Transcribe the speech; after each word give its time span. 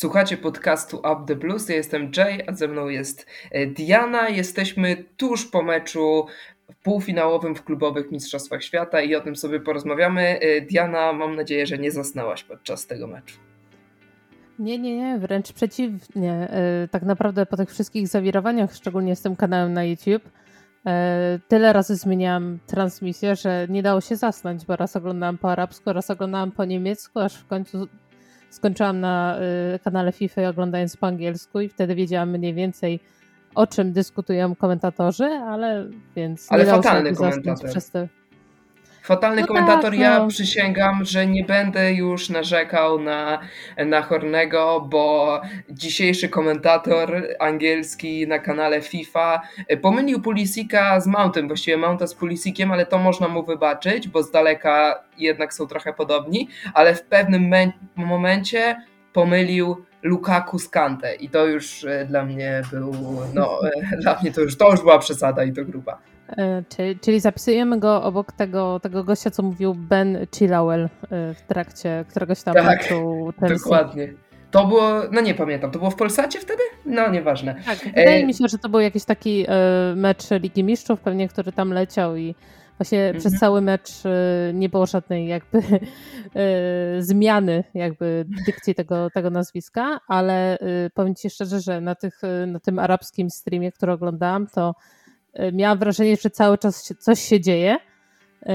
Słuchacie 0.00 0.36
podcastu 0.36 0.96
Up 0.96 1.24
the 1.26 1.36
Blues. 1.36 1.68
Ja 1.68 1.76
jestem 1.76 2.10
Jay, 2.16 2.42
a 2.46 2.52
ze 2.52 2.68
mną 2.68 2.88
jest 2.88 3.26
e, 3.50 3.66
Diana. 3.66 4.28
Jesteśmy 4.28 5.04
tuż 5.16 5.46
po 5.46 5.62
meczu 5.62 6.26
półfinałowym 6.82 7.54
w 7.54 7.64
klubowych 7.64 8.12
Mistrzostwach 8.12 8.64
Świata 8.64 9.00
i 9.00 9.14
o 9.14 9.20
tym 9.20 9.36
sobie 9.36 9.60
porozmawiamy. 9.60 10.22
E, 10.40 10.60
Diana, 10.60 11.12
mam 11.12 11.36
nadzieję, 11.36 11.66
że 11.66 11.78
nie 11.78 11.90
zasnęłaś 11.90 12.44
podczas 12.44 12.86
tego 12.86 13.06
meczu. 13.06 13.36
Nie, 14.58 14.78
nie, 14.78 14.96
nie, 14.96 15.18
wręcz 15.18 15.52
przeciwnie. 15.52 16.32
E, 16.32 16.88
tak 16.90 17.02
naprawdę 17.02 17.46
po 17.46 17.56
tych 17.56 17.70
wszystkich 17.70 18.08
zawirowaniach, 18.08 18.74
szczególnie 18.74 19.16
z 19.16 19.22
tym 19.22 19.36
kanałem 19.36 19.72
na 19.72 19.84
YouTube, 19.84 20.30
tyle 21.48 21.72
razy 21.72 21.96
zmieniałam 21.96 22.58
transmisję, 22.66 23.36
że 23.36 23.66
nie 23.68 23.82
dało 23.82 24.00
się 24.00 24.16
zasnąć, 24.16 24.66
bo 24.66 24.76
raz 24.76 24.96
oglądałam 24.96 25.38
po 25.38 25.52
arabsku, 25.52 25.92
raz 25.92 26.10
oglądałam 26.10 26.52
po 26.52 26.64
niemiecku, 26.64 27.18
aż 27.18 27.36
w 27.36 27.46
końcu 27.46 27.88
skończyłam 28.50 29.00
na 29.00 29.38
y, 29.74 29.78
kanale 29.78 30.12
FIFA 30.12 30.48
oglądając 30.48 30.96
po 30.96 31.06
angielsku 31.06 31.60
i 31.60 31.68
wtedy 31.68 31.94
wiedziałam 31.94 32.30
mniej 32.30 32.54
więcej 32.54 33.00
o 33.54 33.66
czym 33.66 33.92
dyskutują 33.92 34.54
komentatorzy, 34.54 35.24
ale 35.24 35.86
więc 36.16 36.52
ale 36.52 36.64
nie 36.64 36.70
fatalny 36.70 37.14
komentator. 37.14 37.70
Przez 37.70 37.90
te 37.90 38.08
Fatalny 39.10 39.40
no 39.40 39.46
komentator, 39.46 39.90
tak, 39.90 39.98
no. 39.98 40.04
ja 40.04 40.26
przysięgam, 40.26 41.04
że 41.04 41.26
nie 41.26 41.44
będę 41.44 41.92
już 41.92 42.28
narzekał 42.28 43.00
na, 43.00 43.40
na 43.86 44.02
Hornego, 44.02 44.86
bo 44.90 45.40
dzisiejszy 45.70 46.28
komentator 46.28 47.22
angielski 47.38 48.26
na 48.26 48.38
kanale 48.38 48.82
FIFA 48.82 49.40
pomylił 49.82 50.22
Pulisika 50.22 51.00
z 51.00 51.06
Mountem, 51.06 51.48
właściwie 51.48 51.76
Mounta 51.76 52.06
z 52.06 52.14
Pulisikiem, 52.14 52.72
ale 52.72 52.86
to 52.86 52.98
można 52.98 53.28
mu 53.28 53.42
wybaczyć, 53.42 54.08
bo 54.08 54.22
z 54.22 54.30
daleka 54.30 55.04
jednak 55.18 55.54
są 55.54 55.66
trochę 55.66 55.92
podobni, 55.92 56.48
ale 56.74 56.94
w 56.94 57.02
pewnym 57.02 57.54
momencie 57.96 58.76
pomylił 59.12 59.84
Lukaku 60.02 60.58
z 60.58 60.68
Kante 60.68 61.14
i 61.14 61.28
to 61.28 61.46
już 61.46 61.84
e, 61.84 62.04
dla 62.04 62.24
mnie 62.24 62.62
był, 62.70 62.94
no 63.34 63.60
e, 63.92 63.96
dla 63.96 64.18
mnie 64.20 64.32
to 64.32 64.40
już, 64.40 64.56
to 64.56 64.70
już 64.70 64.80
była 64.80 64.98
przesada 64.98 65.44
i 65.44 65.52
to 65.52 65.64
gruba. 65.64 65.98
E, 66.36 66.62
czyli, 66.68 66.98
czyli 66.98 67.20
zapisujemy 67.20 67.78
go 67.78 68.02
obok 68.02 68.32
tego, 68.32 68.80
tego 68.80 69.04
gościa, 69.04 69.30
co 69.30 69.42
mówił 69.42 69.74
Ben 69.74 70.26
Chilawell 70.34 70.84
e, 70.84 70.88
w 71.34 71.42
trakcie 71.42 72.04
któregoś 72.08 72.42
tam 72.42 72.54
tak, 72.54 72.64
meczu 72.64 73.32
dokładnie. 73.40 74.12
To 74.50 74.66
było, 74.66 74.92
no 75.12 75.20
nie 75.20 75.34
pamiętam, 75.34 75.70
to 75.70 75.78
było 75.78 75.90
w 75.90 75.96
Polsacie 75.96 76.40
wtedy? 76.40 76.62
No 76.86 77.10
nieważne. 77.10 77.54
Tak, 77.66 77.78
wydaje 77.78 78.22
e... 78.22 78.26
mi 78.26 78.34
się, 78.34 78.48
że 78.48 78.58
to 78.58 78.68
był 78.68 78.80
jakiś 78.80 79.04
taki 79.04 79.46
mecz 79.96 80.30
Ligi 80.30 80.64
Mistrzów 80.64 81.00
pewnie, 81.00 81.28
który 81.28 81.52
tam 81.52 81.72
leciał 81.72 82.16
i 82.16 82.34
właśnie 82.78 83.00
mhm. 83.00 83.18
przez 83.18 83.40
cały 83.40 83.60
mecz 83.60 83.90
nie 84.54 84.68
było 84.68 84.86
żadnej 84.86 85.26
jakby 85.26 85.62
zmiany 86.98 87.64
jakby 87.74 88.24
dykcji 88.46 88.74
tego, 88.74 89.10
tego 89.10 89.30
nazwiska, 89.30 90.00
ale 90.08 90.58
powiem 90.94 91.14
Ci 91.14 91.30
szczerze, 91.30 91.60
że 91.60 91.80
na, 91.80 91.94
tych, 91.94 92.20
na 92.46 92.60
tym 92.60 92.78
arabskim 92.78 93.30
streamie, 93.30 93.72
który 93.72 93.92
oglądałam, 93.92 94.46
to 94.46 94.74
miałam 95.52 95.78
wrażenie, 95.78 96.16
że 96.16 96.30
cały 96.30 96.58
czas 96.58 96.94
coś 96.98 97.20
się 97.20 97.40
dzieje, 97.40 97.76
y, 97.76 98.46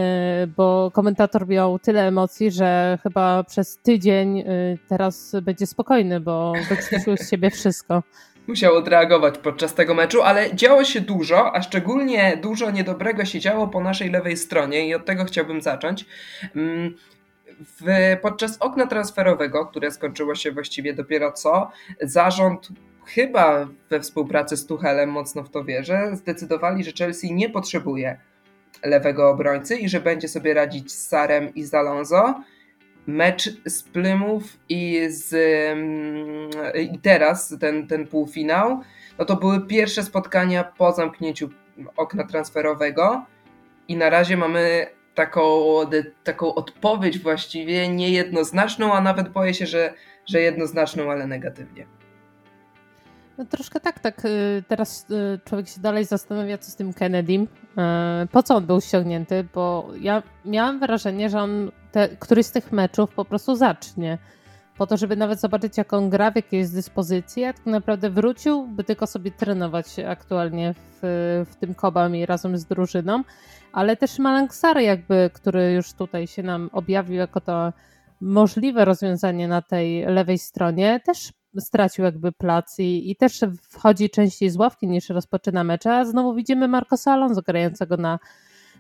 bo 0.48 0.92
komentator 0.94 1.48
miał 1.48 1.80
tyle 1.80 2.08
emocji, 2.08 2.52
że 2.52 3.00
chyba 3.04 3.44
przez 3.44 3.78
tydzień 3.78 4.40
y, 4.40 4.78
teraz 4.90 5.36
będzie 5.42 5.68
spokojny, 5.68 6.20
bo 6.20 6.53
wykrztusił 6.70 7.18
z 7.18 7.30
siebie 7.30 7.52
wszystko. 7.52 8.03
Musiał 8.48 8.76
odreagować 8.76 9.38
podczas 9.38 9.73
tego 9.73 9.94
meczu, 9.94 10.22
ale 10.22 10.56
działo 10.56 10.84
się 10.84 11.02
dużo, 11.02 11.56
a 11.56 11.62
szczególnie 11.62 12.38
dużo 12.42 12.72
niedobrego 12.72 13.26
się 13.26 13.40
działo 13.40 13.68
po 13.68 13.80
naszej 13.80 14.09
lewej 14.09 14.38
stronie 14.38 14.88
i 14.88 14.96
od 14.96 15.06
tego 15.06 15.26
chciałbym 15.26 15.62
zacząć. 15.62 16.06
Mm, 16.56 16.96
w, 17.59 17.86
podczas 18.22 18.57
okna 18.57 18.88
transferowego, 18.88 19.66
które 19.66 19.92
skończyło 19.92 20.36
się 20.36 20.52
właściwie 20.52 20.94
dopiero 20.94 21.31
co, 21.31 21.72
zarząd 22.02 22.69
chyba 23.08 23.68
we 23.90 24.00
współpracy 24.00 24.58
z 24.58 24.66
Tuchelem 24.66 25.10
mocno 25.10 25.44
w 25.44 25.50
to 25.50 25.64
wierzę, 25.64 26.12
zdecydowali, 26.14 26.84
że 26.84 26.92
Chelsea 26.98 27.34
nie 27.34 27.50
potrzebuje 27.50 28.18
lewego 28.84 29.30
obrońcy 29.30 29.76
i 29.76 29.90
że 29.90 30.02
będzie 30.02 30.28
sobie 30.28 30.54
radzić 30.54 30.92
z 30.92 31.08
Sarem 31.08 31.54
i 31.54 31.64
z 31.64 31.74
Alonso. 31.74 32.44
Mecz 33.08 33.62
z 33.66 33.84
Plymouth 33.84 34.46
i, 34.70 35.02
z, 35.10 35.34
mm, 35.34 36.50
i 36.94 37.00
teraz 37.00 37.56
ten, 37.60 37.88
ten 37.88 38.08
półfinał, 38.08 38.82
no 39.20 39.26
to 39.26 39.36
były 39.36 39.68
pierwsze 39.68 40.04
spotkania 40.04 40.64
po 40.64 40.92
zamknięciu 40.92 41.50
okna 41.98 42.24
transferowego 42.24 43.26
i 43.88 43.98
na 43.98 44.10
razie 44.10 44.38
mamy 44.38 44.88
taką, 45.16 45.76
taką 46.24 46.56
odpowiedź 46.56 47.20
właściwie 47.20 47.88
niejednoznaczną, 47.90 48.94
a 48.94 49.02
nawet 49.02 49.30
boję 49.30 49.54
się, 49.54 49.66
że, 49.66 49.94
że 50.26 50.42
jednoznaczną, 50.42 51.12
ale 51.12 51.28
negatywnie. 51.28 51.88
No 53.38 53.46
troszkę 53.46 53.79
tak, 53.79 54.00
tak. 54.00 54.25
Y, 54.25 54.63
teraz 54.68 55.06
y, 55.12 55.40
człowiek 55.46 55.68
się 55.68 55.81
dalej 55.81 56.06
zastanawia, 56.06 56.57
co 56.57 56.72
z 56.72 56.75
tym 56.75 56.94
Kennedym. 56.94 57.41
Y, 57.44 58.28
po 58.31 58.44
co 58.44 58.56
on 58.56 58.66
był 58.66 58.81
ściągnięty? 58.81 59.47
Bo 59.53 59.90
ja 60.01 60.23
miałam 60.46 60.79
wrażenie, 60.79 61.29
że 61.29 61.40
on 61.40 61.72
te, 61.91 62.09
któryś 62.09 62.45
z 62.45 62.51
tych 62.51 62.72
meczów 62.72 63.13
po 63.13 63.25
prostu 63.25 63.56
zacznie. 63.56 64.18
Po 64.78 64.88
to, 64.88 64.97
żeby 64.97 65.16
nawet 65.16 65.40
zobaczyć, 65.40 65.78
jak 65.78 65.94
on 65.94 66.09
gra, 66.09 66.31
w 66.31 66.35
jakiej 66.35 66.59
jest 66.59 66.74
dyspozycji, 66.74 67.45
a 67.45 67.53
tak 67.53 67.66
naprawdę 67.66 68.09
wrócił, 68.09 68.68
by 68.68 68.84
tylko 68.84 69.07
sobie 69.07 69.31
trenować 69.31 70.00
aktualnie 70.00 70.74
w, 70.74 71.00
w 71.50 71.56
tym 71.56 71.75
Kobami 71.75 72.25
razem 72.25 72.57
z 72.57 72.66
drużyną. 72.66 73.24
Ale 73.74 73.97
też 73.97 74.19
Malanksary 74.19 74.84
jakby, 74.84 75.29
który 75.34 75.72
już 75.72 75.94
tutaj 75.94 76.28
się 76.28 76.44
nam 76.44 76.69
objawił 76.74 77.16
jako 77.16 77.41
to 77.41 77.74
możliwe 78.22 78.85
rozwiązanie 78.85 79.47
na 79.47 79.62
tej 79.62 80.06
lewej 80.06 80.38
stronie, 80.38 81.00
też 81.06 81.34
stracił 81.62 82.06
jakby 82.06 82.32
plac 82.32 82.80
i, 82.80 83.12
i 83.12 83.16
też 83.16 83.40
wchodzi 83.62 84.10
częściej 84.10 84.50
z 84.50 84.58
ławki 84.58 84.88
niż 84.88 85.10
rozpoczyna 85.10 85.64
mecze, 85.64 85.96
a 85.96 86.06
znowu 86.06 86.34
widzimy 86.34 86.68
Marcosa 86.68 87.14
Alonso 87.14 87.42
grającego 87.42 87.98
na, 87.98 88.20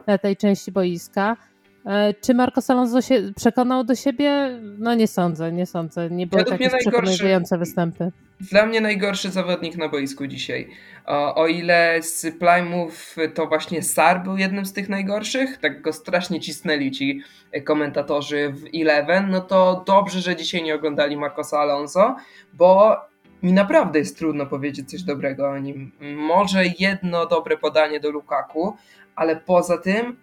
na 0.07 0.17
tej 0.17 0.37
części 0.37 0.71
boiska. 0.71 1.37
E, 1.85 2.13
czy 2.13 2.33
Marcos 2.33 2.69
Alonso 2.69 3.01
się 3.01 3.31
przekonał 3.35 3.83
do 3.83 3.95
siebie? 3.95 4.59
No 4.79 4.95
nie 4.95 5.07
sądzę, 5.07 5.51
nie 5.51 5.65
sądzę. 5.65 6.09
Nie 6.09 6.27
były 6.27 6.45
takie 6.45 6.69
przekonujące 6.69 7.57
występy. 7.57 8.11
Dla 8.39 8.65
mnie 8.65 8.81
najgorszy 8.81 9.29
zawodnik 9.29 9.77
na 9.77 9.89
boisku 9.89 10.27
dzisiaj. 10.27 10.69
O, 11.05 11.35
o, 11.35 11.47
ile 11.47 12.01
z 12.01 12.37
Plymouth 12.39 13.15
to 13.33 13.47
właśnie 13.47 13.83
Sar 13.83 14.23
był 14.23 14.37
jednym 14.37 14.65
z 14.65 14.73
tych 14.73 14.89
najgorszych, 14.89 15.57
tak 15.57 15.81
go 15.81 15.93
strasznie 15.93 16.39
cisnęli 16.39 16.91
ci 16.91 17.21
komentatorzy 17.63 18.49
w 18.49 18.63
Eleven, 18.81 19.29
no 19.29 19.41
to 19.41 19.83
dobrze, 19.87 20.21
że 20.21 20.35
dzisiaj 20.35 20.63
nie 20.63 20.75
oglądali 20.75 21.17
Marcosa 21.17 21.59
Alonso, 21.59 22.15
bo 22.53 22.97
mi 23.43 23.53
naprawdę 23.53 23.99
jest 23.99 24.17
trudno 24.17 24.45
powiedzieć 24.45 24.89
coś 24.89 25.03
dobrego 25.03 25.49
o 25.49 25.57
nim. 25.57 25.91
Może 26.15 26.63
jedno 26.79 27.25
dobre 27.25 27.57
podanie 27.57 27.99
do 27.99 28.11
Lukaku, 28.11 28.75
ale 29.15 29.35
poza 29.35 29.77
tym 29.77 30.17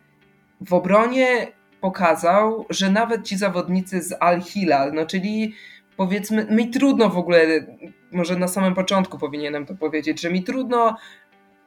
w 0.67 0.73
obronie 0.73 1.53
pokazał, 1.81 2.67
że 2.71 2.91
nawet 2.91 3.25
ci 3.25 3.37
zawodnicy 3.37 4.03
z 4.03 4.15
Al-Hilal, 4.21 4.93
no 4.93 5.07
czyli 5.07 5.55
powiedzmy, 5.97 6.47
mi 6.51 6.71
trudno 6.71 7.09
w 7.09 7.19
ogóle, 7.19 7.67
może 8.13 8.37
na 8.37 8.49
samym 8.49 8.75
początku 8.75 9.19
powinienem 9.19 9.67
to 9.67 9.75
powiedzieć, 9.75 10.21
że 10.21 10.31
mi 10.31 10.45
trudno 10.45 10.97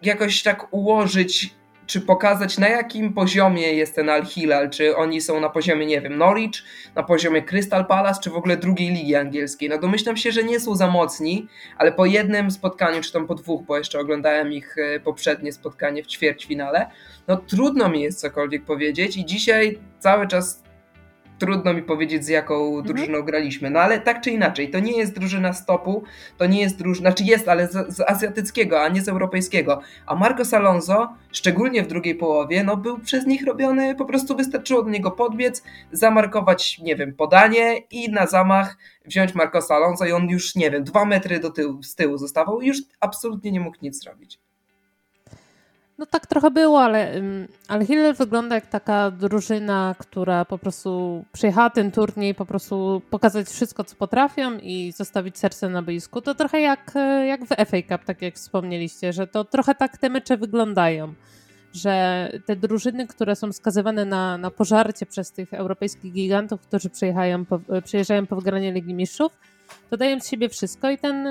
jakoś 0.02 0.44
tak 0.44 0.74
ułożyć 0.74 1.56
czy 1.88 2.02
pokazać 2.02 2.58
na 2.58 2.70
jakim 2.70 3.14
poziomie 3.14 3.74
jest 3.74 3.96
ten 3.96 4.10
Al-Hilal, 4.10 4.70
czy 4.70 4.96
oni 4.96 5.22
są 5.22 5.40
na 5.40 5.50
poziomie, 5.50 5.86
nie 5.86 6.02
wiem, 6.02 6.18
Norwich, 6.18 6.64
na 6.96 7.04
poziomie 7.04 7.42
Crystal 7.42 7.86
Palace, 7.86 8.22
czy 8.24 8.30
w 8.30 8.36
ogóle 8.36 8.58
drugiej 8.58 8.90
ligi 8.90 9.16
angielskiej. 9.16 9.70
No 9.70 9.78
domyślam 9.78 10.18
się, 10.18 10.32
że 10.32 10.44
nie 10.44 10.60
są 10.60 10.76
za 10.76 10.88
mocni, 10.88 11.48
ale 11.78 11.92
po 11.92 12.06
jednym 12.06 12.52
spotkaniu, 12.52 13.02
czy 13.02 13.14
tam 13.14 13.28
po 13.28 13.36
dwóch, 13.36 13.66
bo 13.66 13.78
jeszcze 13.78 14.00
oglądałem 14.00 14.54
ich 14.54 14.76
e, 14.78 15.00
poprzednie 15.00 15.52
spotkanie 15.52 16.04
w 16.04 16.08
ćwierćfinale, 16.08 16.90
no 17.28 17.38
trudno 17.38 17.90
mi 17.90 18.02
jest 18.02 18.22
cokolwiek 18.22 18.66
powiedzieć 18.66 19.18
i 19.18 19.26
dzisiaj 19.26 19.80
cały 20.00 20.28
czas 20.28 20.65
trudno 21.40 21.74
mi 21.74 21.82
powiedzieć, 21.82 22.26
z 22.26 22.28
jaką 22.28 22.68
mhm. 22.68 22.84
drużyną 22.84 23.22
graliśmy. 23.22 23.70
No 23.70 23.80
ale 23.80 24.00
tak 24.00 24.22
czy 24.22 24.32
inaczej, 24.32 24.70
to 24.70 24.80
nie 24.80 24.98
jest 24.98 25.16
drużyna 25.16 25.54
stopu, 25.54 26.04
to 26.38 26.46
nie 26.46 26.62
jest 26.62 26.78
drużyna, 26.78 27.10
znaczy 27.10 27.24
jest, 27.24 27.48
ale 27.48 27.68
z, 27.68 27.96
z 27.96 28.02
azjatyckiego, 28.02 28.82
a 28.82 28.90
nie 28.90 29.02
z 29.02 29.10
europejskiego. 29.10 29.82
A 30.06 30.16
Marcos 30.16 30.54
Alonso, 30.54 31.14
szczególnie 31.32 31.84
w 31.84 31.88
drugiej 31.88 32.16
połowie, 32.16 32.64
no 32.64 32.78
był 32.78 33.00
przez 33.00 33.26
nich 33.26 33.46
robiony, 33.46 33.96
po 33.96 34.06
prostu 34.06 34.36
wystarczyło 34.36 34.84
do 34.84 34.90
niego 34.90 35.12
podbiec, 35.12 35.64
zamarkować, 35.92 36.80
nie 36.80 36.96
wiem, 36.96 37.14
podanie 37.14 37.78
i 37.92 38.12
na 38.12 38.28
zamach 38.28 38.78
wziąć 39.06 39.36
Marcosa 39.36 39.76
Alonso 39.76 40.06
i 40.06 40.12
on 40.12 40.30
już, 40.30 40.56
nie 40.56 40.72
wiem, 40.72 40.84
dwa 40.84 41.06
metry 41.06 41.40
do 41.40 41.52
tyłu, 41.52 41.84
z 41.84 41.96
tyłu 41.96 42.18
zostawał 42.18 42.62
i 42.62 42.68
już 42.68 42.78
absolutnie 43.00 43.52
nie 43.52 43.60
mógł 43.60 43.78
nic 43.82 44.04
zrobić. 44.04 44.45
No 45.98 46.06
tak 46.06 46.28
trochę 46.28 46.52
było, 46.52 46.82
ale, 46.82 47.22
ale 47.68 47.86
Hiller 47.86 48.16
wygląda 48.16 48.56
jak 48.56 48.68
taka 48.68 49.12
drużyna, 49.12 49.96
która 50.00 50.46
po 50.46 50.58
prostu 50.58 51.26
przyjechała 51.32 51.70
ten 51.70 51.92
turniej, 51.92 52.36
po 52.36 52.46
prostu 52.46 53.02
pokazać 53.10 53.48
wszystko, 53.48 53.84
co 53.84 53.96
potrafią 53.96 54.58
i 54.58 54.92
zostawić 54.92 55.38
serce 55.38 55.70
na 55.70 55.82
boisku. 55.82 56.22
To 56.22 56.36
trochę 56.36 56.62
jak, 56.62 56.92
e, 56.96 57.26
jak 57.26 57.46
w 57.46 57.50
FA 57.50 57.78
Cup, 57.90 58.06
tak 58.06 58.22
jak 58.22 58.36
wspomnieliście, 58.36 59.14
że 59.14 59.28
to 59.28 59.44
trochę 59.44 59.76
tak 59.76 59.98
te 59.98 60.10
mecze 60.10 60.38
wyglądają. 60.38 61.14
Że 61.74 62.32
te 62.46 62.56
drużyny, 62.56 63.08
które 63.08 63.36
są 63.36 63.54
skazywane 63.54 64.06
na, 64.06 64.38
na 64.38 64.52
pożarcie 64.52 65.06
przez 65.06 65.32
tych 65.32 65.54
europejskich 65.54 66.14
gigantów, 66.14 66.62
którzy 66.62 66.90
przyjeżdżają 66.90 67.46
po, 67.46 67.60
przyjeżdżają 67.84 68.26
po 68.26 68.36
wygranie 68.36 68.72
Ligi 68.72 68.94
Mistrzów, 68.94 69.32
to 69.90 69.98
dają 69.98 70.20
z 70.20 70.30
siebie 70.30 70.50
wszystko 70.50 70.90
i 70.90 70.98
ten 70.98 71.28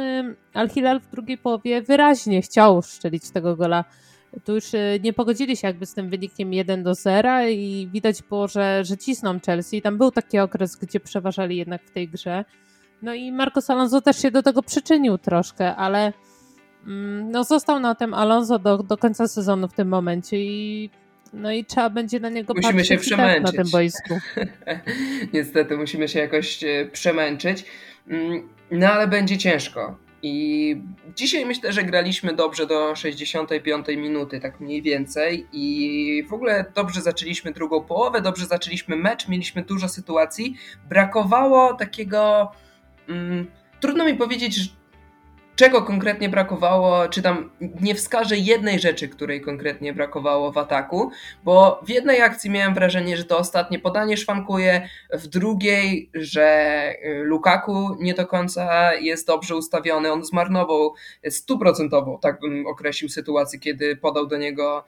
Al-Hilal 0.55 1.01
w 1.01 1.11
drugiej 1.11 1.39
połowie 1.39 1.83
wyraźnie 1.83 2.43
chciał 2.43 2.83
szczelić 2.83 3.31
tego 3.31 3.57
gola. 3.57 3.85
Tu 4.45 4.55
już 4.55 4.65
nie 5.03 5.13
pogodzili 5.13 5.57
się 5.57 5.67
jakby 5.67 5.87
z 5.87 5.95
tym 5.95 6.11
wynikiem 6.11 6.53
1 6.53 6.83
do 6.83 6.95
0 6.95 7.49
i 7.49 7.89
widać 7.93 8.23
było, 8.23 8.49
że, 8.49 8.85
że 8.85 8.97
cisną 8.97 9.41
Chelsea. 9.47 9.83
Tam 9.83 9.99
był 9.99 10.11
taki 10.11 10.39
okres, 10.39 10.77
gdzie 10.77 11.01
przeważali 11.01 11.57
jednak 11.57 11.83
w 11.83 11.91
tej 11.91 12.09
grze. 12.09 12.45
No 13.03 13.15
i 13.15 13.33
Marcos 13.33 13.71
Alonso 13.71 14.01
też 14.01 14.23
się 14.23 14.31
do 14.31 14.43
tego 14.43 14.63
przyczynił 14.63 15.19
troszkę, 15.19 15.77
ale 15.77 16.13
mm, 16.87 17.31
no 17.31 17.45
został 17.45 17.81
na 17.81 17.95
tym 17.95 18.15
Alonso 18.15 18.59
do, 18.59 18.79
do 18.79 18.97
końca 18.97 19.29
sezonu 19.29 19.69
w 19.69 19.73
tym 19.73 19.89
momencie 19.89 20.45
i 20.45 20.91
no 21.33 21.53
i 21.53 21.65
trzeba 21.65 21.91
będzie 21.91 22.21
na 22.21 22.29
niego 22.29 22.55
musimy 22.55 22.73
patrzeć 22.73 22.89
się 22.89 22.99
przemęczyć. 22.99 23.57
na 23.57 23.63
tym 23.63 23.71
boisku. 23.73 24.15
Niestety 25.35 25.77
musimy 25.77 26.09
się 26.09 26.19
jakoś 26.19 26.65
e, 26.65 26.87
przemęczyć. 26.93 27.65
Mm, 28.09 28.49
no 28.71 28.87
ale 28.89 29.09
będzie 29.09 29.39
ciężko. 29.39 30.04
I 30.27 30.77
dzisiaj 31.17 31.47
myślę, 31.47 31.73
że 31.73 31.85
graliśmy 31.85 32.35
dobrze 32.35 32.67
do 32.67 32.97
65 32.97 33.87
minuty, 33.89 34.41
tak 34.41 34.61
mniej 34.61 34.83
więcej. 34.83 35.47
I 35.53 36.25
w 36.29 36.33
ogóle 36.33 36.65
dobrze 36.75 37.01
zaczęliśmy 37.01 37.53
drugą 37.53 37.85
połowę, 37.85 38.21
dobrze 38.21 38.47
zaczęliśmy 38.47 38.97
mecz, 38.97 39.29
mieliśmy 39.29 39.63
dużo 39.63 39.89
sytuacji. 39.89 40.55
Brakowało 40.89 41.75
takiego. 41.75 42.53
Mm, 43.09 43.47
trudno 43.81 44.05
mi 44.05 44.15
powiedzieć, 44.15 44.73
czego 45.57 45.83
konkretnie 45.83 46.29
brakowało, 46.29 47.09
czy 47.09 47.23
tam 47.23 47.51
nie 47.81 47.95
wskażę 47.95 48.37
jednej 48.37 48.81
rzeczy, 48.81 49.09
której 49.09 49.41
konkretnie 49.41 49.93
brakowało 49.93 50.53
w 50.53 50.59
ataku, 50.59 51.11
bo 51.45 51.81
w 51.87 51.89
jednej 51.89 52.23
akcji 52.23 52.51
miałem 52.51 52.75
wrażenie, 52.75 53.17
że 53.17 53.25
to 53.25 53.39
ostatnie 53.39 53.79
podanie 53.79 54.17
szwankuje, 54.17 54.89
w 55.13 55.27
drugiej, 55.27 56.11
że 56.15 56.89
y, 57.05 57.23
Lukaku 57.25 57.97
nie 58.01 58.15
do 58.15 58.27
końca 58.27 58.95
jest 58.95 59.27
dobrze 59.27 59.57
ustawiony, 59.57 60.13
on 60.13 60.25
zmarnował 60.25 60.95
stuprocentową, 61.29 62.19
tak 62.19 62.41
bym 62.41 62.67
określił 62.67 63.09
sytuację, 63.09 63.59
kiedy 63.59 63.97
podał 63.97 64.27
do 64.27 64.37
niego 64.37 64.85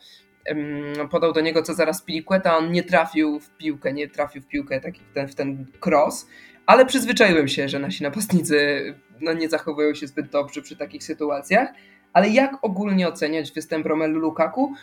podał 1.10 1.32
do 1.32 1.40
niego 1.40 1.62
co 1.62 1.74
zaraz 1.74 2.02
Piliqueta, 2.02 2.56
on 2.56 2.72
nie 2.72 2.82
trafił 2.82 3.40
w 3.40 3.50
piłkę, 3.50 3.92
nie 3.92 4.08
trafił 4.08 4.42
w 4.42 4.46
piłkę 4.46 4.80
taki 4.80 5.00
w 5.00 5.12
ten, 5.14 5.28
w 5.28 5.34
ten 5.34 5.66
cross, 5.86 6.26
ale 6.66 6.86
przyzwyczaiłem 6.86 7.48
się, 7.48 7.68
że 7.68 7.78
nasi 7.78 8.02
napastnicy 8.02 8.94
no, 9.20 9.32
nie 9.32 9.48
zachowują 9.48 9.94
się 9.94 10.06
zbyt 10.06 10.30
dobrze 10.30 10.62
przy 10.62 10.76
takich 10.76 11.04
sytuacjach. 11.04 11.68
Ale 12.12 12.28
jak 12.28 12.58
ogólnie 12.62 13.08
oceniać 13.08 13.52
występ 13.52 13.86
Romelu 13.86 14.20
Lukaku? 14.20 14.74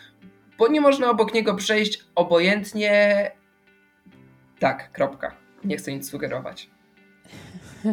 Bo 0.58 0.68
nie 0.68 0.80
można 0.80 1.10
obok 1.10 1.34
niego 1.34 1.54
przejść 1.54 2.04
obojętnie. 2.14 3.30
Tak, 4.58 4.92
kropka. 4.92 5.34
Nie 5.64 5.76
chcę 5.76 5.92
nic 5.92 6.10
sugerować. 6.10 6.70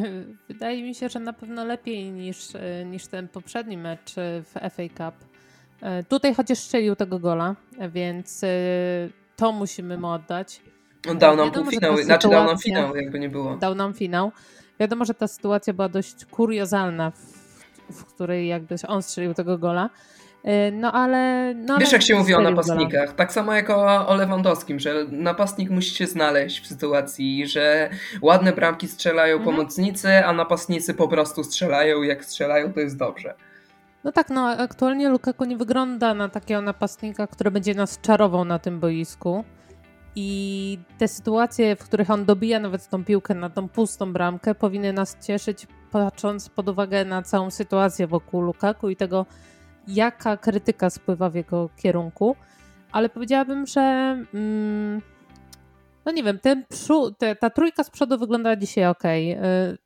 Wydaje 0.48 0.84
mi 0.84 0.96
się, 0.96 1.10
że 1.10 1.20
na 1.20 1.34
pewno 1.34 1.66
lepiej 1.66 2.12
niż, 2.12 2.48
niż 2.86 3.08
ten 3.08 3.28
poprzedni 3.28 3.78
mecz 3.78 4.14
w 4.16 4.52
FA 4.52 5.12
Cup. 5.12 5.31
Tutaj 6.10 6.36
chociaż 6.36 6.60
strzelił 6.60 6.96
tego 6.96 7.20
gola, 7.20 7.56
więc 7.90 8.46
to 9.36 9.52
musimy 9.52 9.98
mu 9.98 10.08
oddać. 10.08 10.62
On 11.10 11.18
dał 11.18 11.36
nam 11.36 11.52
półfinał, 11.52 11.98
znaczy 11.98 12.30
dał 12.30 12.46
nam 12.46 12.58
finał, 12.58 12.96
jakby 12.96 13.20
nie 13.20 13.30
było. 13.30 13.56
Dał 13.56 13.76
nam 13.76 13.94
finał. 13.94 14.32
Wiadomo, 14.80 15.06
że 15.06 15.14
ta 15.14 15.28
sytuacja 15.28 15.74
była 15.74 15.90
dość 15.90 16.26
kuriozalna, 16.26 17.12
w, 17.12 17.94
w 17.94 18.06
której 18.06 18.48
jakby 18.48 18.76
on 18.88 19.04
strzelił 19.04 19.34
tego 19.34 19.58
gola. 19.58 19.90
No 20.72 20.92
ale. 20.92 21.54
No, 21.56 21.78
Wiesz, 21.78 21.92
jak 21.92 22.02
się 22.02 22.16
mówi 22.16 22.34
o 22.34 22.42
napastnikach? 22.42 23.06
Gola. 23.06 23.18
Tak 23.18 23.34
samo 23.34 23.54
jak 23.54 23.70
o, 23.70 24.08
o 24.08 24.16
Lewandowskim, 24.16 24.80
że 24.80 25.06
napastnik 25.12 25.70
musi 25.70 25.96
się 25.96 26.08
znaleźć 26.08 26.64
w 26.64 26.68
sytuacji, 26.68 27.48
że 27.48 27.90
ładne 28.22 28.54
bramki 28.54 28.88
strzelają 28.88 29.38
mhm. 29.38 29.56
pomocnicy, 29.56 30.26
a 30.26 30.34
napastnicy 30.34 30.94
po 30.94 31.08
prostu 31.08 31.44
strzelają. 31.44 32.02
Jak 32.02 32.26
strzelają, 32.26 32.74
to 32.74 32.80
jest 32.80 32.98
dobrze. 32.98 33.34
No 34.04 34.12
tak, 34.12 34.30
no 34.30 34.48
aktualnie 34.48 35.10
Lukaku 35.10 35.46
nie 35.46 35.58
wygląda 35.58 36.14
na 36.14 36.30
takiego 36.30 36.62
napastnika, 36.62 37.28
który 37.28 37.52
będzie 37.52 37.74
nas 37.74 38.02
czarował 38.02 38.46
na 38.46 38.60
tym 38.60 38.80
boisku. 38.80 39.44
I 40.16 40.80
te 40.98 41.08
sytuacje, 41.08 41.76
w 41.76 41.84
których 41.84 42.10
on 42.10 42.26
dobija 42.26 42.60
nawet 42.60 42.88
tą 42.88 43.06
piłkę 43.06 43.36
na 43.36 43.50
tą 43.50 43.70
pustą 43.70 44.14
bramkę, 44.14 44.56
powinny 44.56 44.94
nas 44.94 45.18
cieszyć, 45.26 45.68
patrząc 45.92 46.50
pod 46.50 46.70
uwagę 46.70 47.06
na 47.06 47.22
całą 47.22 47.52
sytuację 47.52 48.08
wokół 48.08 48.42
Lukaku 48.42 48.90
i 48.90 48.96
tego, 48.96 49.26
jaka 49.88 50.38
krytyka 50.38 50.90
spływa 50.90 51.30
w 51.30 51.36
jego 51.36 51.70
kierunku. 51.78 52.36
Ale 52.92 53.10
powiedziałabym, 53.10 53.66
że. 53.66 53.82
Mm, 54.34 55.02
no 56.06 56.12
nie 56.12 56.24
wiem, 56.24 56.40
ten 56.40 56.64
te, 57.18 57.36
ta 57.36 57.50
trójka 57.50 57.84
z 57.84 57.90
przodu 57.90 58.18
wygląda 58.18 58.56
dzisiaj 58.56 58.86
ok. 58.86 59.04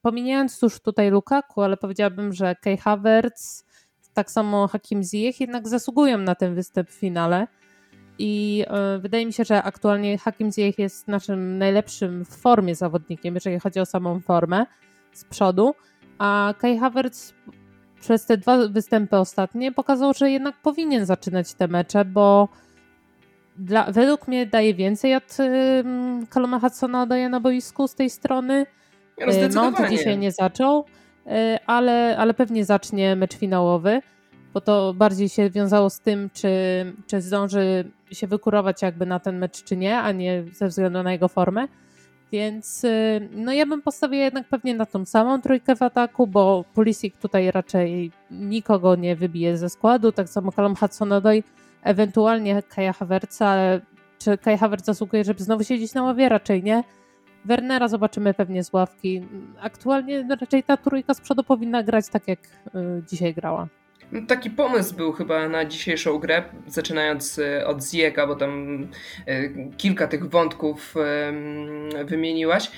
Pomijając 0.02 0.62
już 0.62 0.80
tutaj 0.80 1.12
Lukaku, 1.12 1.62
ale 1.62 1.78
powiedziałabym, 1.78 2.34
że 2.34 2.56
Kay 2.56 2.78
Havertz, 2.78 3.66
tak 4.16 4.32
samo 4.32 4.68
Hakim 4.68 5.04
Ziyech 5.04 5.40
jednak 5.40 5.68
zasługują 5.68 6.18
na 6.18 6.36
ten 6.36 6.56
występ 6.56 6.90
w 6.90 6.94
finale. 6.94 7.48
I 8.20 8.66
y, 8.96 9.00
wydaje 9.00 9.26
mi 9.26 9.34
się, 9.34 9.44
że 9.44 9.64
aktualnie 9.64 10.18
Hakim 10.18 10.52
Ziyech 10.52 10.80
jest 10.80 11.08
naszym 11.08 11.58
najlepszym 11.58 12.26
w 12.26 12.30
formie 12.30 12.76
zawodnikiem, 12.76 13.36
jeżeli 13.36 13.60
chodzi 13.60 13.80
o 13.80 13.86
samą 13.86 14.20
formę 14.20 14.66
z 15.14 15.24
przodu, 15.24 15.76
a 16.18 16.54
Kai 16.58 16.78
Havertz 16.78 17.34
przez 18.02 18.26
te 18.26 18.38
dwa 18.38 18.68
występy 18.68 19.18
ostatnie 19.18 19.72
pokazał, 19.72 20.14
że 20.14 20.32
jednak 20.32 20.56
powinien 20.62 21.06
zaczynać 21.06 21.54
te 21.54 21.68
mecze, 21.68 22.06
bo 22.06 22.50
dla, 23.58 23.92
według 23.92 24.28
mnie 24.28 24.46
daje 24.46 24.74
więcej 24.74 25.16
od 25.16 25.40
y, 25.40 25.84
Kaluma 26.30 26.60
Hudsona 26.60 27.06
daje 27.06 27.30
na 27.30 27.40
boisku 27.40 27.88
z 27.88 27.96
tej 27.96 28.10
strony. 28.10 28.66
No, 29.54 29.72
no 29.72 29.90
dzisiaj 29.90 30.18
nie 30.18 30.32
zaczął, 30.32 30.80
y, 30.80 31.05
ale, 31.66 32.18
ale 32.18 32.34
pewnie 32.34 32.66
zacznie 32.66 33.16
mecz 33.16 33.38
finałowy 33.38 34.02
bo 34.56 34.62
to 34.62 34.94
bardziej 34.94 35.30
się 35.30 35.50
wiązało 35.50 35.90
z 35.90 36.00
tym, 36.00 36.30
czy, 36.34 36.50
czy 37.08 37.22
zdąży 37.22 37.92
się 38.12 38.28
wykurować 38.28 38.82
jakby 38.82 39.06
na 39.06 39.20
ten 39.20 39.38
mecz, 39.38 39.64
czy 39.64 39.78
nie, 39.78 40.00
a 40.00 40.12
nie 40.12 40.44
ze 40.54 40.68
względu 40.68 41.04
na 41.04 41.12
jego 41.12 41.28
formę. 41.28 41.68
Więc 42.32 42.84
y, 42.84 43.30
no 43.32 43.54
ja 43.54 43.66
bym 43.66 43.82
postawiła 43.82 44.24
jednak 44.24 44.48
pewnie 44.48 44.76
na 44.76 44.86
tą 44.86 45.06
samą 45.06 45.42
trójkę 45.42 45.76
w 45.76 45.82
ataku, 45.82 46.28
bo 46.28 46.66
Pulisic 46.74 47.16
tutaj 47.22 47.52
raczej 47.52 48.12
nikogo 48.32 48.96
nie 48.96 49.16
wybije 49.16 49.58
ze 49.58 49.70
składu, 49.70 50.12
tak 50.12 50.30
samo 50.30 50.52
Callum 50.52 50.76
Hudson-Odoi, 50.76 51.44
ewentualnie 51.84 52.64
Kaja 52.64 52.94
Havertza, 52.94 53.56
czy 54.20 54.38
Kai 54.38 54.58
Havertz 54.58 54.86
zasługuje, 54.86 55.24
żeby 55.24 55.44
znowu 55.44 55.64
siedzieć 55.64 55.94
na 55.94 56.04
ławie? 56.04 56.30
Raczej 56.30 56.64
nie. 56.64 56.84
Wernera 57.46 57.88
zobaczymy 57.88 58.34
pewnie 58.34 58.64
z 58.64 58.74
ławki. 58.74 59.22
Aktualnie 59.62 60.28
raczej 60.42 60.64
ta 60.64 60.78
trójka 60.78 61.14
z 61.14 61.22
przodu 61.22 61.44
powinna 61.44 61.84
grać 61.84 62.08
tak, 62.08 62.28
jak 62.28 62.40
y, 62.40 63.04
dzisiaj 63.10 63.34
grała. 63.34 63.68
No, 64.12 64.22
taki 64.28 64.50
pomysł 64.50 64.96
był 64.96 65.12
chyba 65.12 65.50
na 65.50 65.66
dzisiejszą 65.66 66.20
grę, 66.20 66.44
zaczynając 66.68 67.40
e, 67.40 67.68
od 67.68 67.84
Zieka, 67.84 68.28
bo 68.28 68.36
tam 68.36 68.88
e, 69.26 69.50
kilka 69.78 70.08
tych 70.08 70.30
wątków 70.30 70.96
wymieniłaś. 72.06 72.72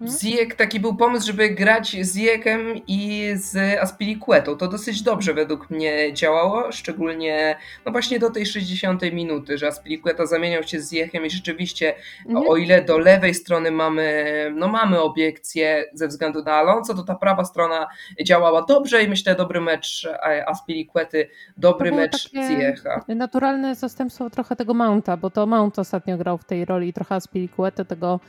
E, 0.00 0.06
Mhm. 0.06 0.18
Zijek 0.18 0.54
taki 0.54 0.80
był 0.80 0.96
pomysł, 0.96 1.26
żeby 1.26 1.50
grać 1.50 1.96
z 2.00 2.14
Zijekiem 2.14 2.60
i 2.86 3.30
z 3.34 3.78
Aspilicuetą. 3.80 4.56
To 4.56 4.68
dosyć 4.68 5.02
dobrze 5.02 5.34
według 5.34 5.70
mnie 5.70 6.14
działało, 6.14 6.72
szczególnie 6.72 7.56
no 7.86 7.92
właśnie 7.92 8.18
do 8.18 8.30
tej 8.30 8.46
60 8.46 9.02
minuty, 9.12 9.58
że 9.58 9.66
Aspilicueta 9.66 10.26
zamieniał 10.26 10.62
się 10.62 10.80
z 10.80 10.90
Zijekiem 10.90 11.26
i 11.26 11.30
rzeczywiście 11.30 11.94
mhm. 12.26 12.48
o 12.48 12.56
ile 12.56 12.84
do 12.84 12.98
lewej 12.98 13.34
strony 13.34 13.70
mamy, 13.70 14.52
no 14.56 14.68
mamy 14.68 15.00
obiekcje 15.00 15.84
ze 15.94 16.08
względu 16.08 16.42
na 16.44 16.54
Alonso, 16.54 16.94
to 16.94 17.02
ta 17.02 17.14
prawa 17.14 17.44
strona 17.44 17.86
działała 18.24 18.62
dobrze 18.62 19.02
i 19.02 19.08
myślę 19.08 19.34
dobry 19.34 19.60
mecz 19.60 20.08
Aspilicuety, 20.46 21.28
dobry 21.56 21.92
mecz 21.92 22.30
Zijecha. 22.30 23.04
Naturalne 23.08 23.74
zastępstwo 23.74 24.30
trochę 24.30 24.56
tego 24.56 24.74
Mounta, 24.74 25.16
bo 25.16 25.30
to 25.30 25.46
Mount 25.46 25.78
ostatnio 25.78 26.18
grał 26.18 26.38
w 26.38 26.44
tej 26.44 26.64
roli 26.64 26.92
trochę 26.92 27.14
Aspilicuety, 27.14 27.84
tego 27.84 28.20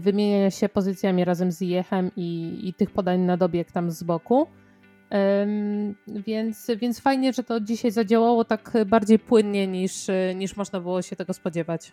wymieniania 0.00 0.50
się 0.50 0.68
pozycjami 0.68 1.24
razem 1.24 1.52
z 1.52 1.60
Jechem 1.60 2.10
i, 2.16 2.60
i 2.62 2.74
tych 2.74 2.90
podań 2.90 3.20
na 3.20 3.36
dobieg 3.36 3.72
tam 3.72 3.90
z 3.90 4.02
boku. 4.02 4.46
Więc, 6.06 6.70
więc 6.76 7.00
fajnie, 7.00 7.32
że 7.32 7.44
to 7.44 7.60
dzisiaj 7.60 7.90
zadziałało 7.90 8.44
tak 8.44 8.72
bardziej 8.86 9.18
płynnie 9.18 9.66
niż, 9.66 10.06
niż 10.34 10.56
można 10.56 10.80
było 10.80 11.02
się 11.02 11.16
tego 11.16 11.32
spodziewać. 11.32 11.92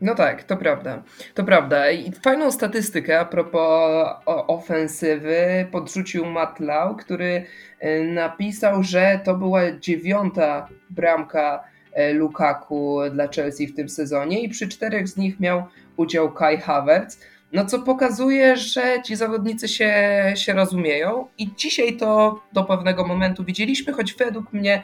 No 0.00 0.14
tak, 0.14 0.42
to 0.44 0.56
prawda. 0.56 1.02
To 1.34 1.44
prawda. 1.44 1.90
I 1.90 2.12
fajną 2.12 2.50
statystykę 2.50 3.20
a 3.20 3.24
propos 3.24 4.06
ofensywy 4.26 5.66
podrzucił 5.72 6.26
Matt 6.26 6.60
Lau, 6.60 6.96
który 6.96 7.44
y, 7.84 8.04
napisał, 8.04 8.82
że 8.82 9.20
to 9.24 9.34
była 9.34 9.72
dziewiąta 9.72 10.68
bramka 10.90 11.64
y, 12.10 12.14
Lukaku 12.14 12.98
dla 13.12 13.28
Chelsea 13.28 13.66
w 13.66 13.74
tym 13.76 13.88
sezonie 13.88 14.42
i 14.42 14.48
przy 14.48 14.68
czterech 14.68 15.08
z 15.08 15.16
nich 15.16 15.40
miał 15.40 15.62
udział 16.00 16.32
Kai 16.32 16.58
Havertz, 16.58 17.18
no 17.52 17.66
co 17.66 17.78
pokazuje, 17.78 18.56
że 18.56 19.02
ci 19.04 19.16
zawodnicy 19.16 19.68
się, 19.68 19.92
się 20.36 20.52
rozumieją 20.52 21.26
i 21.38 21.54
dzisiaj 21.56 21.96
to 21.96 22.40
do 22.52 22.64
pewnego 22.64 23.06
momentu 23.06 23.44
widzieliśmy, 23.44 23.92
choć 23.92 24.14
według 24.14 24.52
mnie 24.52 24.82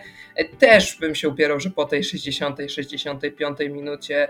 też 0.59 0.97
bym 1.01 1.15
się 1.15 1.29
upierał, 1.29 1.61
że 1.61 1.71
po 1.71 1.85
tej 1.85 2.03
60-65 2.03 3.71
minucie 3.71 4.29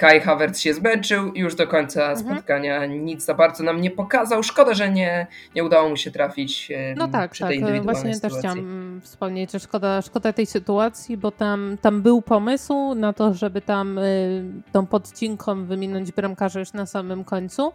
Kai 0.00 0.20
Havertz 0.20 0.58
się 0.58 0.74
zmęczył 0.74 1.32
i 1.32 1.40
już 1.40 1.54
do 1.54 1.66
końca 1.66 2.10
mhm. 2.10 2.18
spotkania 2.18 2.86
nic 2.86 3.24
za 3.24 3.34
bardzo 3.34 3.64
nam 3.64 3.80
nie 3.80 3.90
pokazał. 3.90 4.42
Szkoda, 4.42 4.74
że 4.74 4.90
nie, 4.90 5.26
nie 5.54 5.64
udało 5.64 5.88
mu 5.88 5.96
się 5.96 6.10
trafić 6.10 6.72
no 6.96 7.08
tak, 7.08 7.30
przy 7.30 7.44
tej 7.44 7.60
tak. 7.60 7.82
Właśnie 7.82 8.14
sytuacji. 8.14 8.20
też 8.20 8.38
chciałam 8.38 9.00
wspomnieć, 9.04 9.52
że 9.52 9.60
szkoda, 9.60 10.02
szkoda 10.02 10.32
tej 10.32 10.46
sytuacji, 10.46 11.16
bo 11.16 11.30
tam, 11.30 11.76
tam 11.82 12.02
był 12.02 12.22
pomysł 12.22 12.94
na 12.94 13.12
to, 13.12 13.34
żeby 13.34 13.60
tam 13.60 13.98
y, 13.98 14.44
tą 14.72 14.86
podcinką 14.86 15.64
wyminąć 15.64 16.12
bramkarza 16.12 16.60
już 16.60 16.72
na 16.72 16.86
samym 16.86 17.24
końcu. 17.24 17.72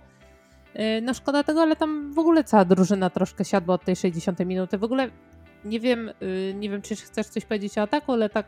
Y, 0.76 1.02
no 1.02 1.14
szkoda 1.14 1.44
tego, 1.44 1.62
ale 1.62 1.76
tam 1.76 2.14
w 2.14 2.20
ogóle 2.20 2.44
cała 2.44 2.66
drużyna 2.66 3.10
troszkę 3.10 3.46
siadła 3.46 3.76
od 3.76 3.84
tej 3.84 3.96
60 3.96 4.40
minuty. 4.40 4.78
W 4.78 4.84
ogóle 4.84 5.10
nie 5.66 5.80
wiem, 5.80 6.12
y, 6.22 6.54
nie 6.60 6.70
wiem, 6.70 6.82
czy 6.82 6.96
chcesz 6.96 7.28
coś 7.28 7.46
powiedzieć 7.46 7.78
o 7.78 7.82
ataku, 7.82 8.12
ale 8.12 8.30
tak 8.30 8.46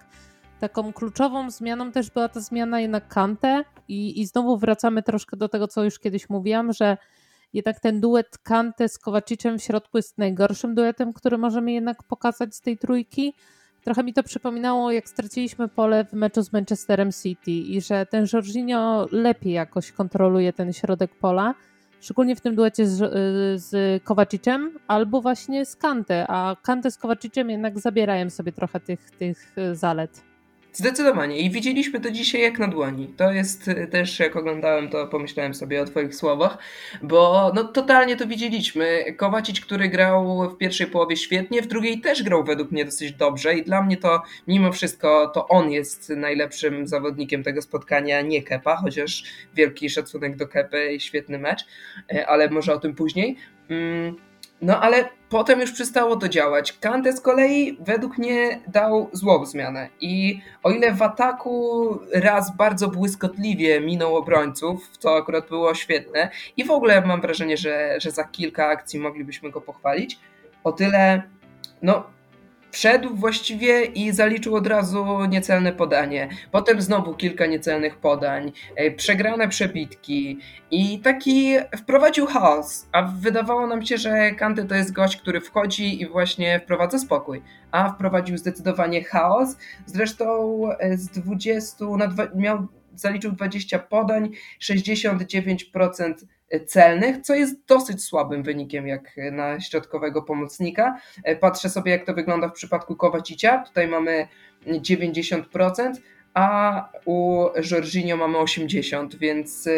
taką 0.60 0.94
kluczową 0.94 1.52
zmianą 1.52 1.92
też 1.92 2.10
była 2.10 2.30
ta 2.30 2.40
zmiana 2.40 2.80
jednak 2.80 3.08
Kante 3.08 3.64
i, 3.88 4.22
i 4.22 4.26
znowu 4.26 4.58
wracamy 4.58 5.04
troszkę 5.04 5.38
do 5.38 5.50
tego, 5.50 5.68
co 5.68 5.84
już 5.84 6.00
kiedyś 6.00 6.30
mówiłam, 6.30 6.74
że 6.74 6.98
jednak 7.54 7.80
ten 7.80 8.02
duet 8.02 8.38
Kante 8.38 8.90
z 8.90 9.00
Kowaciczem 9.00 9.60
w 9.60 9.64
środku 9.64 9.98
jest 9.98 10.18
najgorszym 10.18 10.76
duetem, 10.76 11.14
który 11.14 11.38
możemy 11.38 11.72
jednak 11.72 12.04
pokazać 12.04 12.56
z 12.56 12.62
tej 12.62 12.78
trójki. 12.78 13.34
Trochę 13.84 14.04
mi 14.04 14.14
to 14.14 14.24
przypominało, 14.24 14.92
jak 14.92 15.10
straciliśmy 15.10 15.68
pole 15.68 16.06
w 16.06 16.14
meczu 16.14 16.44
z 16.44 16.54
Manchesterem 16.54 17.12
City 17.12 17.52
i 17.52 17.82
że 17.82 18.06
ten 18.06 18.26
Jorginho 18.34 19.08
lepiej 19.12 19.54
jakoś 19.54 19.92
kontroluje 19.92 20.54
ten 20.54 20.74
środek 20.74 21.12
pola 21.16 21.54
szczególnie 22.02 22.36
w 22.36 22.42
tym 22.42 22.56
duecie 22.56 22.88
z, 22.88 23.02
y, 23.02 23.60
z 23.60 24.04
Kowaczyczem, 24.04 24.80
albo 24.88 25.22
właśnie 25.22 25.66
z 25.66 25.76
Kante, 25.76 26.26
a 26.28 26.56
Kante 26.62 26.92
z 26.92 26.98
Kowaczyczem 26.98 27.50
jednak 27.50 27.80
zabierają 27.80 28.30
sobie 28.30 28.52
trochę 28.52 28.80
tych, 28.80 29.12
tych 29.12 29.56
zalet. 29.74 30.27
Zdecydowanie 30.78 31.40
i 31.40 31.50
widzieliśmy 31.50 32.00
to 32.00 32.12
dzisiaj 32.12 32.42
jak 32.42 32.60
na 32.60 32.68
dłoni. 32.68 33.08
To 33.08 33.32
jest 33.32 33.68
y, 33.68 33.88
też, 33.88 34.20
jak 34.20 34.36
oglądałem 34.36 34.90
to, 34.90 35.08
pomyślałem 35.08 35.54
sobie 35.54 35.82
o 35.82 35.86
Twoich 35.86 36.16
słowach, 36.16 36.58
bo 37.02 37.52
no 37.56 37.64
totalnie 37.64 38.16
to 38.16 38.28
widzieliśmy. 38.28 39.14
Kowacic, 39.18 39.62
który 39.62 39.90
grał 39.90 40.50
w 40.50 40.58
pierwszej 40.58 40.88
połowie 40.88 41.18
świetnie, 41.18 41.62
w 41.62 41.68
drugiej 41.68 42.02
też 42.02 42.24
grał 42.24 42.44
według 42.44 42.72
mnie 42.72 42.86
dosyć 42.86 43.12
dobrze 43.12 43.54
i 43.54 43.64
dla 43.64 43.82
mnie 43.82 43.98
to 43.98 44.22
mimo 44.48 44.72
wszystko 44.72 45.28
to 45.28 45.48
on 45.48 45.72
jest 45.72 46.10
najlepszym 46.10 46.88
zawodnikiem 46.88 47.44
tego 47.44 47.62
spotkania, 47.62 48.22
nie 48.22 48.44
Kepa, 48.44 48.76
chociaż 48.76 49.24
wielki 49.56 49.90
szacunek 49.90 50.36
do 50.36 50.48
Kepy 50.48 50.94
i 50.94 51.00
świetny 51.00 51.40
mecz, 51.40 51.66
e, 52.14 52.28
ale 52.28 52.50
może 52.50 52.74
o 52.74 52.80
tym 52.80 52.96
później. 52.96 53.38
Mm, 53.70 54.27
no 54.62 54.82
ale 54.82 55.10
potem 55.30 55.62
już 55.62 55.72
przestało 55.72 56.16
to 56.16 56.30
działać. 56.30 56.74
Kante 56.74 57.14
z 57.14 57.22
kolei 57.22 57.78
według 57.80 58.18
mnie 58.18 58.62
dał 58.68 59.10
złą 59.14 59.46
zmianę 59.46 59.90
i 60.02 60.42
o 60.64 60.72
ile 60.72 60.94
w 60.94 61.02
ataku 61.02 62.00
raz 62.14 62.56
bardzo 62.56 62.88
błyskotliwie 62.88 63.82
minął 63.82 64.16
obrońców, 64.16 64.90
co 64.98 65.18
akurat 65.18 65.50
było 65.50 65.76
świetne 65.76 66.30
i 66.58 66.64
w 66.64 66.72
ogóle 66.72 67.02
mam 67.02 67.22
wrażenie, 67.22 67.58
że, 67.58 67.96
że 68.02 68.12
za 68.12 68.24
kilka 68.24 68.68
akcji 68.68 69.00
moglibyśmy 69.00 69.52
go 69.52 69.62
pochwalić, 69.62 70.20
o 70.64 70.72
tyle 70.72 71.24
no 71.82 72.17
Wszedł 72.72 73.16
właściwie 73.16 73.86
i 73.86 74.12
zaliczył 74.12 74.56
od 74.56 74.68
razu 74.68 75.06
niecelne 75.30 75.74
podanie. 75.74 76.30
Potem 76.52 76.82
znowu 76.82 77.14
kilka 77.14 77.46
niecelnych 77.46 77.98
podań, 77.98 78.52
e, 78.76 78.92
przegrane 78.92 79.48
przebitki 79.48 80.40
i 80.72 81.00
taki 81.00 81.56
wprowadził 81.78 82.26
chaos. 82.26 82.88
A 82.92 83.02
wydawało 83.04 83.68
nam 83.68 83.86
się, 83.86 83.98
że 83.98 84.32
Kanty 84.32 84.66
to 84.66 84.76
jest 84.76 84.94
gość, 84.94 85.18
który 85.18 85.42
wchodzi 85.42 86.02
i 86.02 86.08
właśnie 86.08 86.60
wprowadza 86.60 87.00
spokój. 87.00 87.42
A 87.72 87.90
wprowadził 87.90 88.38
zdecydowanie 88.38 89.04
chaos. 89.04 89.58
Zresztą 89.86 90.60
e, 90.80 90.98
z 90.98 91.10
20 91.10 91.86
na 91.98 92.16
miał 92.36 92.68
zaliczył 92.96 93.32
20 93.32 93.80
podań, 93.80 94.30
69% 94.62 96.14
celnych, 96.66 97.22
co 97.22 97.36
jest 97.36 97.66
dosyć 97.68 98.04
słabym 98.04 98.44
wynikiem 98.44 98.88
jak 98.88 99.12
na 99.32 99.60
środkowego 99.60 100.22
pomocnika. 100.22 101.00
E, 101.24 101.36
patrzę 101.36 101.70
sobie 101.70 101.92
jak 101.92 102.06
to 102.06 102.14
wygląda 102.14 102.50
w 102.50 102.54
przypadku 102.54 102.96
Kowacicia, 102.96 103.64
tutaj 103.68 103.88
mamy 103.88 104.28
90%, 104.68 105.94
a 106.34 106.90
u 107.06 107.46
Jorginho 107.72 108.18
mamy 108.18 108.38
80%, 108.38 109.16
więc 109.18 109.68
e, 109.68 109.72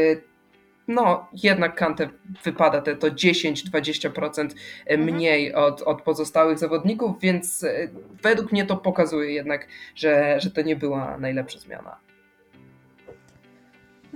no 0.87 1.27
jednak 1.43 1.75
Kante 1.75 2.09
wypada 2.43 2.81
te 2.81 2.95
to 2.95 3.07
10-20% 3.07 4.49
mhm. 4.85 5.15
mniej 5.15 5.53
od, 5.53 5.81
od 5.81 6.01
pozostałych 6.01 6.57
zawodników, 6.59 7.19
więc 7.21 7.63
e, 7.63 7.87
według 8.21 8.51
mnie 8.51 8.65
to 8.65 8.77
pokazuje 8.77 9.33
jednak, 9.33 9.67
że, 9.95 10.39
że 10.39 10.51
to 10.51 10.61
nie 10.61 10.75
była 10.75 11.17
najlepsza 11.17 11.59
zmiana. 11.59 12.08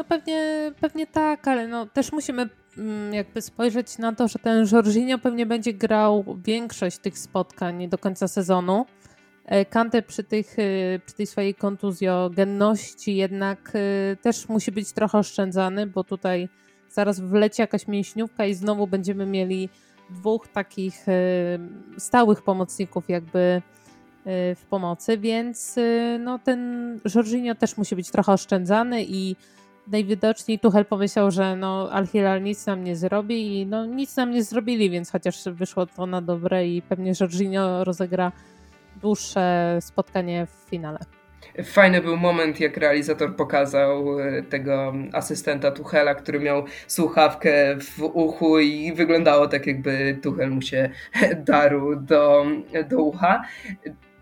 No 0.03 0.07
pewnie, 0.09 0.71
pewnie 0.81 1.07
tak, 1.07 1.47
ale 1.47 1.67
no 1.67 1.85
też 1.85 2.11
musimy 2.11 2.49
mm, 2.77 3.13
jakby 3.13 3.41
spojrzeć 3.41 3.97
na 3.97 4.15
to, 4.15 4.27
że 4.27 4.39
ten 4.39 4.67
Jorginho 4.71 5.17
pewnie 5.17 5.45
będzie 5.45 5.73
grał 5.73 6.25
większość 6.45 6.97
tych 6.97 7.19
spotkań 7.19 7.89
do 7.89 7.97
końca 7.97 8.27
sezonu. 8.27 8.85
E, 9.45 9.65
Kante 9.65 10.01
przy, 10.01 10.23
tych, 10.23 10.59
e, 10.59 10.99
przy 11.05 11.15
tej 11.15 11.27
swojej 11.27 11.55
kontuzjogenności 11.55 13.15
jednak 13.15 13.71
e, 13.75 14.15
też 14.15 14.49
musi 14.49 14.71
być 14.71 14.91
trochę 14.91 15.17
oszczędzany, 15.17 15.87
bo 15.87 16.03
tutaj 16.03 16.49
zaraz 16.89 17.19
wleci 17.19 17.61
jakaś 17.61 17.87
mięśniówka 17.87 18.45
i 18.45 18.53
znowu 18.53 18.87
będziemy 18.87 19.25
mieli 19.25 19.69
dwóch 20.09 20.47
takich 20.47 21.05
stałych 21.97 22.41
pomocników 22.41 23.09
jakby 23.09 23.61
w 24.55 24.61
pomocy, 24.69 25.17
więc 25.17 25.75
no 26.19 26.39
ten 26.39 26.99
Jorginho 27.15 27.55
też 27.55 27.77
musi 27.77 27.95
być 27.95 28.11
trochę 28.11 28.31
oszczędzany 28.31 29.03
i 29.03 29.35
najwidoczniej 29.87 30.59
Tuchel 30.59 30.85
pomyślał, 30.85 31.31
że 31.31 31.55
no 31.55 31.89
Al-Hilal 31.91 32.43
nic 32.43 32.65
nam 32.65 32.83
nie 32.83 32.95
zrobi 32.95 33.59
i 33.61 33.65
no 33.65 33.85
nic 33.85 34.15
nam 34.15 34.31
nie 34.31 34.43
zrobili, 34.43 34.89
więc 34.89 35.11
chociaż 35.11 35.43
wyszło 35.45 35.85
to 35.85 36.05
na 36.05 36.21
dobre 36.21 36.67
i 36.67 36.81
pewnie 36.81 37.13
Jorginho 37.21 37.83
rozegra 37.83 38.31
dłuższe 39.01 39.77
spotkanie 39.81 40.45
w 40.45 40.69
finale. 40.69 40.99
Fajny 41.63 42.01
był 42.01 42.17
moment, 42.17 42.59
jak 42.59 42.77
realizator 42.77 43.35
pokazał 43.35 44.19
e, 44.19 44.43
tego 44.43 44.93
asystenta 45.13 45.71
Tuchela, 45.71 46.15
który 46.15 46.39
miał 46.39 46.65
słuchawkę 46.87 47.75
w 47.79 48.01
uchu 48.01 48.59
i 48.59 48.93
wyglądało 48.93 49.47
tak, 49.47 49.67
jakby 49.67 50.19
Tuchel 50.23 50.51
mu 50.51 50.61
się 50.61 50.89
darł 51.47 51.95
do, 51.95 52.45
do 52.89 52.97
ucha. 52.97 53.41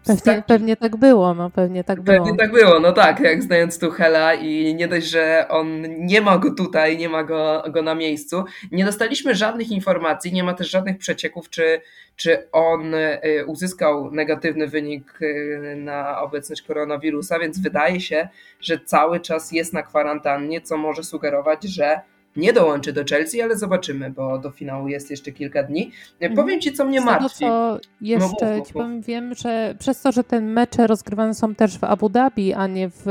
Pewnie, 0.06 0.22
tak, 0.22 0.46
pewnie 0.46 0.78
tak 0.78 0.96
było, 0.96 1.34
no 1.34 1.50
pewnie 1.50 1.84
tak 1.84 2.02
było. 2.02 2.18
Pewnie 2.18 2.38
tak 2.38 2.52
było, 2.52 2.80
no 2.80 2.92
tak, 2.92 3.20
jak 3.20 3.44
znając 3.44 3.80
Tuchela 3.80 4.34
i 4.34 4.76
nie 4.76 4.88
dość, 4.88 5.08
że 5.08 5.46
on 5.50 5.82
nie 5.98 6.22
ma 6.22 6.38
go 6.38 6.54
tutaj, 6.56 6.98
nie 6.98 7.10
ma 7.10 7.24
go, 7.24 7.64
go 7.70 7.82
na 7.82 7.96
miejscu, 7.96 8.44
nie 8.72 8.86
dostaliśmy 8.86 9.36
żadnych 9.36 9.72
informacji, 9.72 10.34
nie 10.34 10.44
ma 10.44 10.54
też 10.54 10.70
żadnych 10.70 10.98
przecieków, 10.98 11.50
czy, 11.50 11.82
czy 12.16 12.48
on 12.52 12.94
y, 12.94 13.46
uzyskał 13.48 14.12
negatywny 14.12 14.68
wynik 14.68 15.22
y, 15.22 15.76
na 15.78 16.22
obecność 16.22 16.62
koronawirusa, 16.62 17.40
więc 17.40 17.60
wydaje 17.60 18.02
się, 18.02 18.30
że 18.62 18.80
cały 18.80 19.20
czas 19.20 19.52
jest 19.52 19.74
na 19.74 19.84
kwarantannie, 19.84 20.62
co 20.62 20.78
może 20.78 21.04
sugerować, 21.04 21.64
że 21.64 22.02
nie 22.36 22.54
dołączy 22.54 22.94
do 22.94 23.04
Chelsea, 23.10 23.42
ale 23.42 23.58
zobaczymy, 23.58 24.10
bo 24.10 24.38
do 24.38 24.52
finału 24.52 24.88
jest 24.88 25.12
jeszcze 25.12 25.32
kilka 25.32 25.64
dni. 25.64 25.92
Mhm. 26.20 26.36
Powiem 26.36 26.62
Ci, 26.62 26.74
co 26.74 26.86
mnie 26.86 27.02
martwi. 27.02 27.46
co 27.46 27.80
jeszcze 28.02 28.58
no, 28.58 28.66
ci 28.66 28.74
powiem, 28.74 29.02
wiem, 29.02 29.36
że 29.36 29.76
przez 29.80 30.02
to, 30.02 30.12
że 30.12 30.24
te 30.24 30.42
mecze 30.42 30.88
rozgrywane 30.88 31.34
są 31.34 31.56
też 31.56 31.78
w 31.78 31.84
Abu 31.84 32.10
Dhabi, 32.10 32.54
a 32.54 32.68
nie 32.68 32.90
w, 32.90 33.02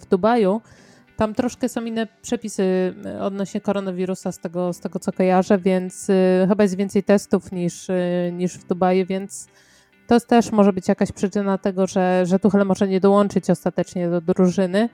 w 0.00 0.06
Dubaju, 0.10 0.60
tam 1.16 1.34
troszkę 1.34 1.68
są 1.68 1.84
inne 1.84 2.06
przepisy 2.22 2.94
odnośnie 3.20 3.60
koronawirusa 3.60 4.32
z 4.32 4.38
tego, 4.38 4.72
z 4.72 4.80
tego 4.80 4.98
co 4.98 5.12
kojarzę, 5.12 5.58
więc 5.58 6.10
y, 6.10 6.46
chyba 6.48 6.62
jest 6.62 6.76
więcej 6.76 7.02
testów 7.02 7.52
niż, 7.52 7.88
y, 7.88 8.32
niż 8.32 8.58
w 8.58 8.66
Dubaju, 8.66 9.06
więc 9.06 9.48
to 10.06 10.20
też 10.20 10.52
może 10.52 10.72
być 10.72 10.88
jakaś 10.88 11.12
przyczyna 11.12 11.58
tego, 11.58 11.86
że, 11.86 12.26
że 12.26 12.38
Tuchel 12.38 12.66
może 12.66 12.88
nie 12.88 13.00
dołączyć 13.00 13.50
ostatecznie 13.50 14.08
do 14.08 14.20
drużyny 14.20 14.88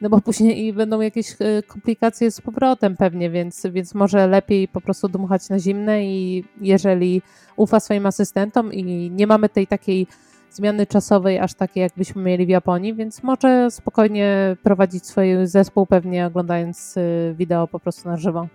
no 0.00 0.10
bo 0.10 0.20
później 0.20 0.72
będą 0.72 1.00
jakieś 1.00 1.32
e, 1.32 1.62
komplikacje 1.62 2.30
z 2.30 2.40
powrotem 2.40 2.96
pewnie, 2.96 3.30
więc, 3.30 3.66
więc 3.72 3.94
może 3.94 4.26
lepiej 4.26 4.68
po 4.68 4.80
prostu 4.80 5.08
dmuchać 5.08 5.48
na 5.48 5.58
zimne 5.58 6.04
i 6.04 6.44
jeżeli 6.60 7.22
ufa 7.56 7.80
swoim 7.80 8.06
asystentom 8.06 8.72
i 8.72 9.10
nie 9.10 9.26
mamy 9.26 9.48
tej 9.48 9.66
takiej 9.66 10.06
zmiany 10.50 10.86
czasowej 10.86 11.38
aż 11.38 11.54
takiej, 11.54 11.80
jakbyśmy 11.80 12.22
mieli 12.22 12.46
w 12.46 12.48
Japonii, 12.48 12.94
więc 12.94 13.22
może 13.22 13.70
spokojnie 13.70 14.56
prowadzić 14.62 15.06
swój 15.06 15.26
zespół, 15.44 15.86
pewnie 15.86 16.26
oglądając 16.26 16.96
e, 16.96 17.34
wideo 17.34 17.68
po 17.68 17.80
prostu 17.80 18.08
na 18.08 18.16
żywo. 18.16 18.48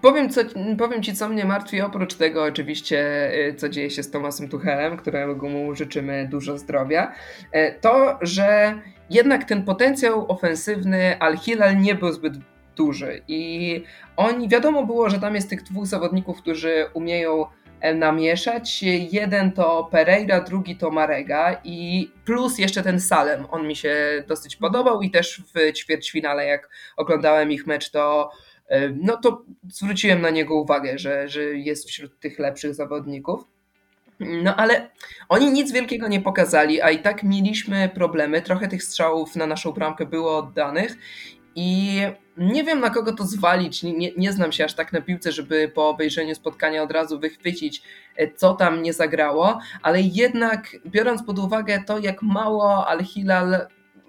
Powiem, 0.00 0.30
co, 0.30 0.40
powiem 0.78 1.02
Ci, 1.02 1.14
co 1.14 1.28
mnie 1.28 1.44
martwi, 1.44 1.80
oprócz 1.80 2.14
tego 2.14 2.44
oczywiście, 2.44 3.30
e, 3.48 3.54
co 3.54 3.68
dzieje 3.68 3.90
się 3.90 4.02
z 4.02 4.10
Tomasem 4.10 4.48
Tuchelem, 4.48 4.96
któremu 4.96 5.48
mu 5.48 5.74
życzymy 5.74 6.28
dużo 6.30 6.58
zdrowia, 6.58 7.12
to, 7.80 8.18
że 8.20 8.74
jednak 9.10 9.44
ten 9.44 9.64
potencjał 9.64 10.32
ofensywny 10.32 11.18
Al-Hilal 11.18 11.80
nie 11.80 11.94
był 11.94 12.12
zbyt 12.12 12.32
duży 12.76 13.22
i 13.28 13.84
oni, 14.16 14.48
wiadomo 14.48 14.86
było, 14.86 15.10
że 15.10 15.20
tam 15.20 15.34
jest 15.34 15.50
tych 15.50 15.62
dwóch 15.62 15.86
zawodników, 15.86 16.38
którzy 16.38 16.86
umieją 16.94 17.46
namieszać. 17.94 18.82
Jeden 19.12 19.52
to 19.52 19.88
Pereira, 19.90 20.40
drugi 20.40 20.76
to 20.76 20.90
Marega 20.90 21.60
i 21.64 22.10
plus 22.24 22.58
jeszcze 22.58 22.82
ten 22.82 23.00
Salem. 23.00 23.46
On 23.50 23.66
mi 23.66 23.76
się 23.76 24.24
dosyć 24.28 24.56
podobał 24.56 25.02
i 25.02 25.10
też 25.10 25.42
w 25.54 25.72
ćwierćfinale 25.72 26.46
jak 26.46 26.70
oglądałem 26.96 27.52
ich 27.52 27.66
mecz 27.66 27.90
to 27.90 28.30
no 29.02 29.16
to 29.16 29.44
zwróciłem 29.68 30.20
na 30.20 30.30
niego 30.30 30.54
uwagę, 30.54 30.98
że, 30.98 31.28
że 31.28 31.42
jest 31.42 31.88
wśród 31.88 32.20
tych 32.20 32.38
lepszych 32.38 32.74
zawodników. 32.74 33.44
No 34.20 34.56
ale 34.56 34.90
oni 35.28 35.50
nic 35.50 35.72
wielkiego 35.72 36.08
nie 36.08 36.20
pokazali, 36.20 36.80
a 36.80 36.90
i 36.90 36.98
tak 36.98 37.22
mieliśmy 37.22 37.90
problemy. 37.94 38.42
Trochę 38.42 38.68
tych 38.68 38.82
strzałów 38.82 39.36
na 39.36 39.46
naszą 39.46 39.72
bramkę 39.72 40.06
było 40.06 40.38
oddanych 40.38 40.96
i 41.54 42.00
nie 42.36 42.64
wiem 42.64 42.80
na 42.80 42.90
kogo 42.90 43.12
to 43.12 43.24
zwalić. 43.24 43.82
Nie, 43.82 44.12
nie 44.16 44.32
znam 44.32 44.52
się 44.52 44.64
aż 44.64 44.74
tak 44.74 44.92
na 44.92 45.00
piłce, 45.00 45.32
żeby 45.32 45.68
po 45.74 45.88
obejrzeniu 45.88 46.34
spotkania 46.34 46.82
od 46.82 46.92
razu 46.92 47.20
wychwycić, 47.20 47.82
e, 48.16 48.32
co 48.32 48.54
tam 48.54 48.82
nie 48.82 48.92
zagrało, 48.92 49.58
ale 49.82 50.00
jednak 50.00 50.76
biorąc 50.86 51.22
pod 51.22 51.38
uwagę 51.38 51.82
to, 51.86 51.98
jak 51.98 52.22
mało 52.22 52.88
Al-Hilal 52.88 53.66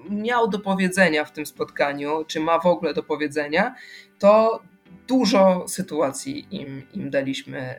miał 0.09 0.47
do 0.47 0.59
powiedzenia 0.59 1.25
w 1.25 1.31
tym 1.31 1.45
spotkaniu, 1.45 2.25
czy 2.27 2.39
ma 2.39 2.59
w 2.59 2.65
ogóle 2.65 2.93
do 2.93 3.03
powiedzenia, 3.03 3.75
to 4.23 4.61
dużo 5.07 5.67
sytuacji 5.67 6.47
im, 6.51 6.81
im 6.93 7.09
daliśmy, 7.09 7.75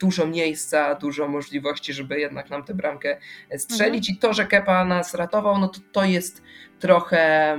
dużo 0.00 0.26
miejsca, 0.26 0.94
dużo 0.94 1.28
możliwości, 1.28 1.92
żeby 1.92 2.20
jednak 2.20 2.50
nam 2.50 2.64
tę 2.64 2.74
bramkę 2.74 3.18
strzelić 3.56 4.10
mhm. 4.10 4.16
i 4.16 4.20
to, 4.20 4.34
że 4.34 4.46
Kepa 4.46 4.84
nas 4.84 5.14
ratował, 5.14 5.58
no 5.58 5.68
to, 5.68 5.80
to 5.92 6.04
jest 6.04 6.42
trochę, 6.78 7.56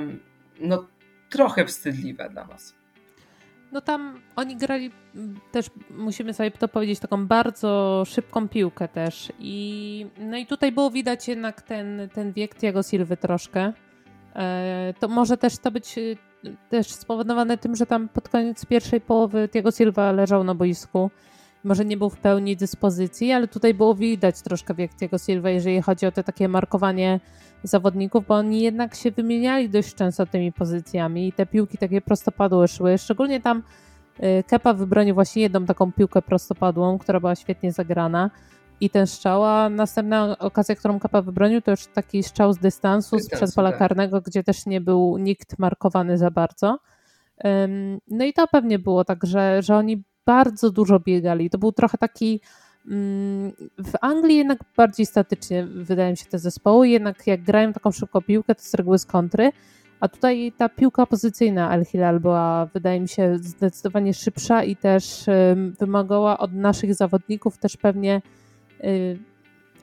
no 0.59 0.87
trochę 1.29 1.65
wstydliwe 1.65 2.29
dla 2.29 2.45
nas. 2.45 2.75
No 3.71 3.81
tam 3.81 4.21
oni 4.35 4.55
grali 4.55 4.91
też, 5.51 5.65
musimy 5.89 6.33
sobie 6.33 6.51
to 6.51 6.67
powiedzieć, 6.67 6.99
taką 6.99 7.27
bardzo 7.27 8.03
szybką 8.07 8.49
piłkę 8.49 8.87
też. 8.87 9.31
I, 9.39 10.07
no 10.17 10.37
i 10.37 10.45
tutaj 10.45 10.71
było 10.71 10.91
widać 10.91 11.27
jednak 11.27 11.61
ten, 11.61 12.09
ten 12.13 12.33
wiek 12.33 12.55
Tiago 12.55 12.83
Silwy 12.83 13.17
troszkę. 13.17 13.73
E, 14.35 14.93
to 14.99 15.07
może 15.07 15.37
też 15.37 15.57
to 15.57 15.71
być 15.71 15.95
też 16.69 16.87
spowodowane 16.87 17.57
tym, 17.57 17.75
że 17.75 17.85
tam 17.85 18.09
pod 18.09 18.29
koniec 18.29 18.65
pierwszej 18.65 19.01
połowy 19.01 19.49
Tiago 19.49 19.71
Silva 19.71 20.11
leżał 20.11 20.43
na 20.43 20.55
boisku. 20.55 21.11
Może 21.63 21.85
nie 21.85 21.97
był 21.97 22.09
w 22.09 22.17
pełni 22.17 22.55
dyspozycji, 22.55 23.31
ale 23.31 23.47
tutaj 23.47 23.73
było 23.73 23.95
widać 23.95 24.41
troszkę 24.41 24.73
wiek 24.73 24.91
Tiago 24.95 25.17
Silva, 25.17 25.49
jeżeli 25.49 25.81
chodzi 25.81 26.05
o 26.05 26.11
to 26.11 26.23
takie 26.23 26.47
markowanie 26.47 27.19
zawodników, 27.63 28.27
bo 28.27 28.35
oni 28.35 28.61
jednak 28.61 28.95
się 28.95 29.11
wymieniali 29.11 29.69
dość 29.69 29.95
często 29.95 30.25
tymi 30.25 30.51
pozycjami 30.51 31.27
i 31.27 31.33
te 31.33 31.45
piłki 31.45 31.77
takie 31.77 32.01
prostopadłe 32.01 32.67
szły. 32.67 32.97
Szczególnie 32.97 33.41
tam 33.41 33.63
y, 34.19 34.43
Kepa 34.47 34.73
wybronił 34.73 35.15
właśnie 35.15 35.41
jedną 35.41 35.65
taką 35.65 35.91
piłkę 35.91 36.21
prostopadłą, 36.21 36.97
która 36.97 37.19
była 37.19 37.35
świetnie 37.35 37.71
zagrana 37.71 38.29
i 38.83 38.89
ten 38.89 39.07
strzał, 39.07 39.43
a 39.43 39.69
następna 39.69 40.37
okazja, 40.39 40.75
którą 40.75 40.99
Kapa 40.99 41.21
wybronił, 41.21 41.61
to 41.61 41.71
już 41.71 41.87
taki 41.87 42.23
strzał 42.23 42.53
z 42.53 42.57
dystansu, 42.57 43.19
z 43.19 43.29
przed 43.29 43.55
pola 43.55 43.69
tak. 43.69 43.79
karnego, 43.79 44.21
gdzie 44.21 44.43
też 44.43 44.65
nie 44.65 44.81
był 44.81 45.17
nikt 45.17 45.59
markowany 45.59 46.17
za 46.17 46.31
bardzo. 46.31 46.79
No 48.07 48.25
i 48.25 48.33
to 48.33 48.47
pewnie 48.47 48.79
było 48.79 49.05
tak, 49.05 49.25
że, 49.25 49.61
że 49.61 49.75
oni 49.75 50.03
bardzo 50.25 50.71
dużo 50.71 50.99
biegali. 50.99 51.49
To 51.49 51.57
był 51.57 51.71
trochę 51.71 51.97
taki 51.97 52.41
w 53.77 53.93
Anglii 54.01 54.37
jednak 54.37 54.59
bardziej 54.77 55.05
statycznie 55.05 55.65
wydaje 55.65 56.11
mi 56.11 56.17
się 56.17 56.25
te 56.25 56.39
zespoły, 56.39 56.89
jednak 56.89 57.27
jak 57.27 57.43
grają 57.43 57.73
taką 57.73 57.91
szybką 57.91 58.21
piłkę, 58.21 58.55
to 58.55 58.61
z 58.61 58.73
reguły 58.73 58.99
z 58.99 59.05
kontry, 59.05 59.51
a 59.99 60.07
tutaj 60.07 60.53
ta 60.57 60.69
piłka 60.69 61.05
pozycyjna 61.05 61.69
Al 61.69 61.85
Hilal 61.85 62.19
była, 62.19 62.65
wydaje 62.65 62.99
mi 62.99 63.07
się, 63.07 63.37
zdecydowanie 63.37 64.13
szybsza 64.13 64.63
i 64.63 64.75
też 64.75 65.25
wymagała 65.79 66.37
od 66.37 66.53
naszych 66.53 66.95
zawodników 66.95 67.57
też 67.57 67.77
pewnie 67.77 68.21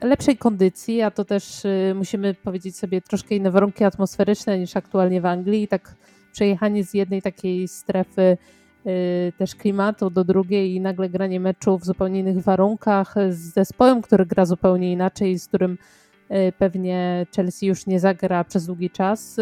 lepszej 0.01 0.37
kondycji, 0.37 1.01
a 1.01 1.11
to 1.11 1.25
też 1.25 1.65
y, 1.65 1.93
musimy 1.95 2.33
powiedzieć 2.33 2.77
sobie 2.77 3.01
troszkę 3.01 3.35
inne 3.35 3.51
warunki 3.51 3.83
atmosferyczne 3.83 4.59
niż 4.59 4.75
aktualnie 4.77 5.21
w 5.21 5.25
Anglii. 5.25 5.63
I 5.63 5.67
tak 5.67 5.95
przejechanie 6.31 6.83
z 6.83 6.93
jednej 6.93 7.21
takiej 7.21 7.67
strefy 7.67 8.37
y, 8.87 9.33
też 9.37 9.55
klimatu 9.55 10.09
do 10.09 10.23
drugiej 10.23 10.75
i 10.75 10.81
nagle 10.81 11.09
granie 11.09 11.39
meczu 11.39 11.77
w 11.77 11.85
zupełnie 11.85 12.19
innych 12.19 12.43
warunkach 12.43 13.15
z 13.29 13.53
zespołem, 13.53 14.01
który 14.01 14.25
gra 14.25 14.45
zupełnie 14.45 14.91
inaczej, 14.91 15.39
z 15.39 15.47
którym 15.47 15.77
pewnie 16.57 17.25
Chelsea 17.35 17.65
już 17.65 17.87
nie 17.87 17.99
zagra 17.99 18.43
przez 18.43 18.65
długi 18.65 18.89
czas, 18.89 19.37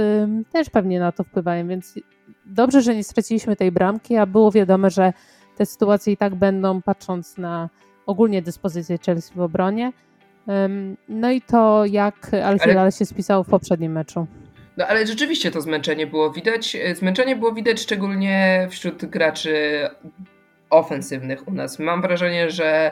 też 0.51 0.69
pewnie 0.69 0.99
na 0.99 1.11
to 1.11 1.23
wpływają, 1.23 1.67
więc 1.67 1.95
dobrze, 2.45 2.81
że 2.81 2.95
nie 2.95 3.03
straciliśmy 3.03 3.55
tej 3.55 3.71
bramki, 3.71 4.15
a 4.15 4.25
było 4.25 4.51
wiadome, 4.51 4.89
że 4.89 5.13
te 5.57 5.65
sytuacje 5.65 6.13
i 6.13 6.17
tak 6.17 6.35
będą, 6.35 6.81
patrząc 6.81 7.37
na 7.37 7.69
ogólnie 8.09 8.41
dyspozycję 8.41 8.97
Chelsea 9.05 9.33
w 9.35 9.41
obronie. 9.41 9.91
No 11.09 11.31
i 11.31 11.41
to, 11.41 11.85
jak 11.85 12.33
Al-Hilal 12.43 12.79
ale... 12.79 12.91
się 12.91 13.05
spisał 13.05 13.43
w 13.43 13.49
poprzednim 13.49 13.91
meczu. 13.91 14.27
No 14.77 14.87
ale 14.87 15.07
rzeczywiście 15.07 15.51
to 15.51 15.61
zmęczenie 15.61 16.07
było 16.07 16.31
widać. 16.31 16.77
Zmęczenie 16.95 17.35
było 17.35 17.53
widać 17.53 17.81
szczególnie 17.81 18.67
wśród 18.69 19.05
graczy 19.05 19.87
ofensywnych 20.69 21.47
u 21.47 21.51
nas. 21.51 21.79
Mam 21.79 22.01
wrażenie, 22.01 22.51
że, 22.51 22.91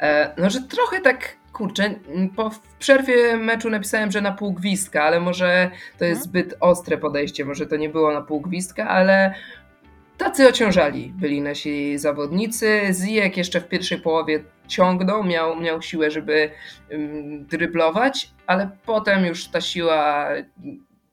e, 0.00 0.34
no, 0.38 0.50
że 0.50 0.60
trochę 0.60 1.00
tak 1.00 1.36
kurczę, 1.52 1.94
po, 2.36 2.50
w 2.50 2.60
przerwie 2.78 3.36
meczu 3.36 3.70
napisałem, 3.70 4.10
że 4.10 4.20
na 4.20 4.32
pół 4.32 4.52
gwizdka, 4.52 5.02
ale 5.02 5.20
może 5.20 5.70
to 5.98 6.04
jest 6.04 6.26
mhm. 6.26 6.30
zbyt 6.30 6.54
ostre 6.60 6.98
podejście, 6.98 7.44
może 7.44 7.66
to 7.66 7.76
nie 7.76 7.88
było 7.88 8.12
na 8.12 8.22
pół 8.22 8.40
gwizdka, 8.40 8.88
ale 8.88 9.34
Tacy 10.18 10.48
ociążali 10.48 11.12
byli 11.16 11.40
nasi 11.40 11.98
zawodnicy. 11.98 12.80
Zijek 12.90 13.36
jeszcze 13.36 13.60
w 13.60 13.68
pierwszej 13.68 14.00
połowie 14.00 14.44
ciągnął, 14.68 15.24
miał, 15.24 15.60
miał 15.60 15.82
siłę, 15.82 16.10
żeby 16.10 16.50
um, 16.90 17.46
dryblować, 17.46 18.30
ale 18.46 18.70
potem 18.86 19.26
już 19.26 19.48
ta 19.48 19.60
siła 19.60 20.28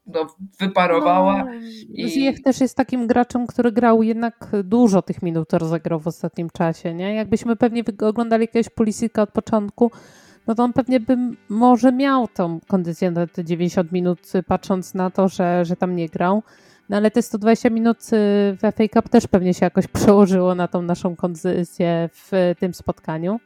no, 0.08 0.28
wyparowała. 0.60 1.44
No, 1.44 1.54
i... 1.94 2.10
Zijek 2.10 2.44
też 2.44 2.62
jest 2.62 2.78
takim 2.78 3.08
graczem, 3.08 3.48
który 3.48 3.72
grał 3.72 4.04
jednak 4.04 4.52
dużo 4.64 5.02
tych 5.02 5.22
minut 5.22 5.54
rozegrał 5.54 6.00
w 6.00 6.08
ostatnim 6.08 6.50
czasie. 6.50 6.94
Nie? 6.94 7.16
Jakbyśmy 7.16 7.56
pewnie 7.56 7.84
oglądali 8.02 8.44
jakiegoś 8.44 8.70
Pulisika 8.70 9.22
od 9.22 9.32
początku, 9.32 9.92
no 10.48 10.56
to 10.56 10.64
on 10.64 10.74
pewnie 10.74 11.00
by 11.00 11.18
może 11.50 11.92
miał 11.92 12.28
tą 12.28 12.60
kondycję 12.68 13.12
na 13.12 13.28
te 13.28 13.44
90 13.44 13.92
minut, 13.92 14.20
patrząc 14.48 14.94
na 14.94 15.10
to, 15.10 15.28
że, 15.28 15.66
że 15.66 15.76
tam 15.76 15.96
nie 15.96 16.10
grał. 16.10 16.44
No 16.89 16.97
ale 16.97 17.12
te 17.12 17.21
120 17.21 17.69
minut 17.69 17.97
y, 17.97 18.08
w 18.56 18.60
FA 18.60 18.88
Cup 18.93 19.10
też 19.10 19.28
pewnie 19.28 19.54
się 19.54 19.65
jakoś 19.65 19.88
przełożyło 19.88 20.56
na 20.56 20.67
tą 20.67 20.82
naszą 20.82 21.15
kondycję 21.15 22.10
w 22.13 22.54
tym 22.60 22.73
spotkaniu. 22.73 23.39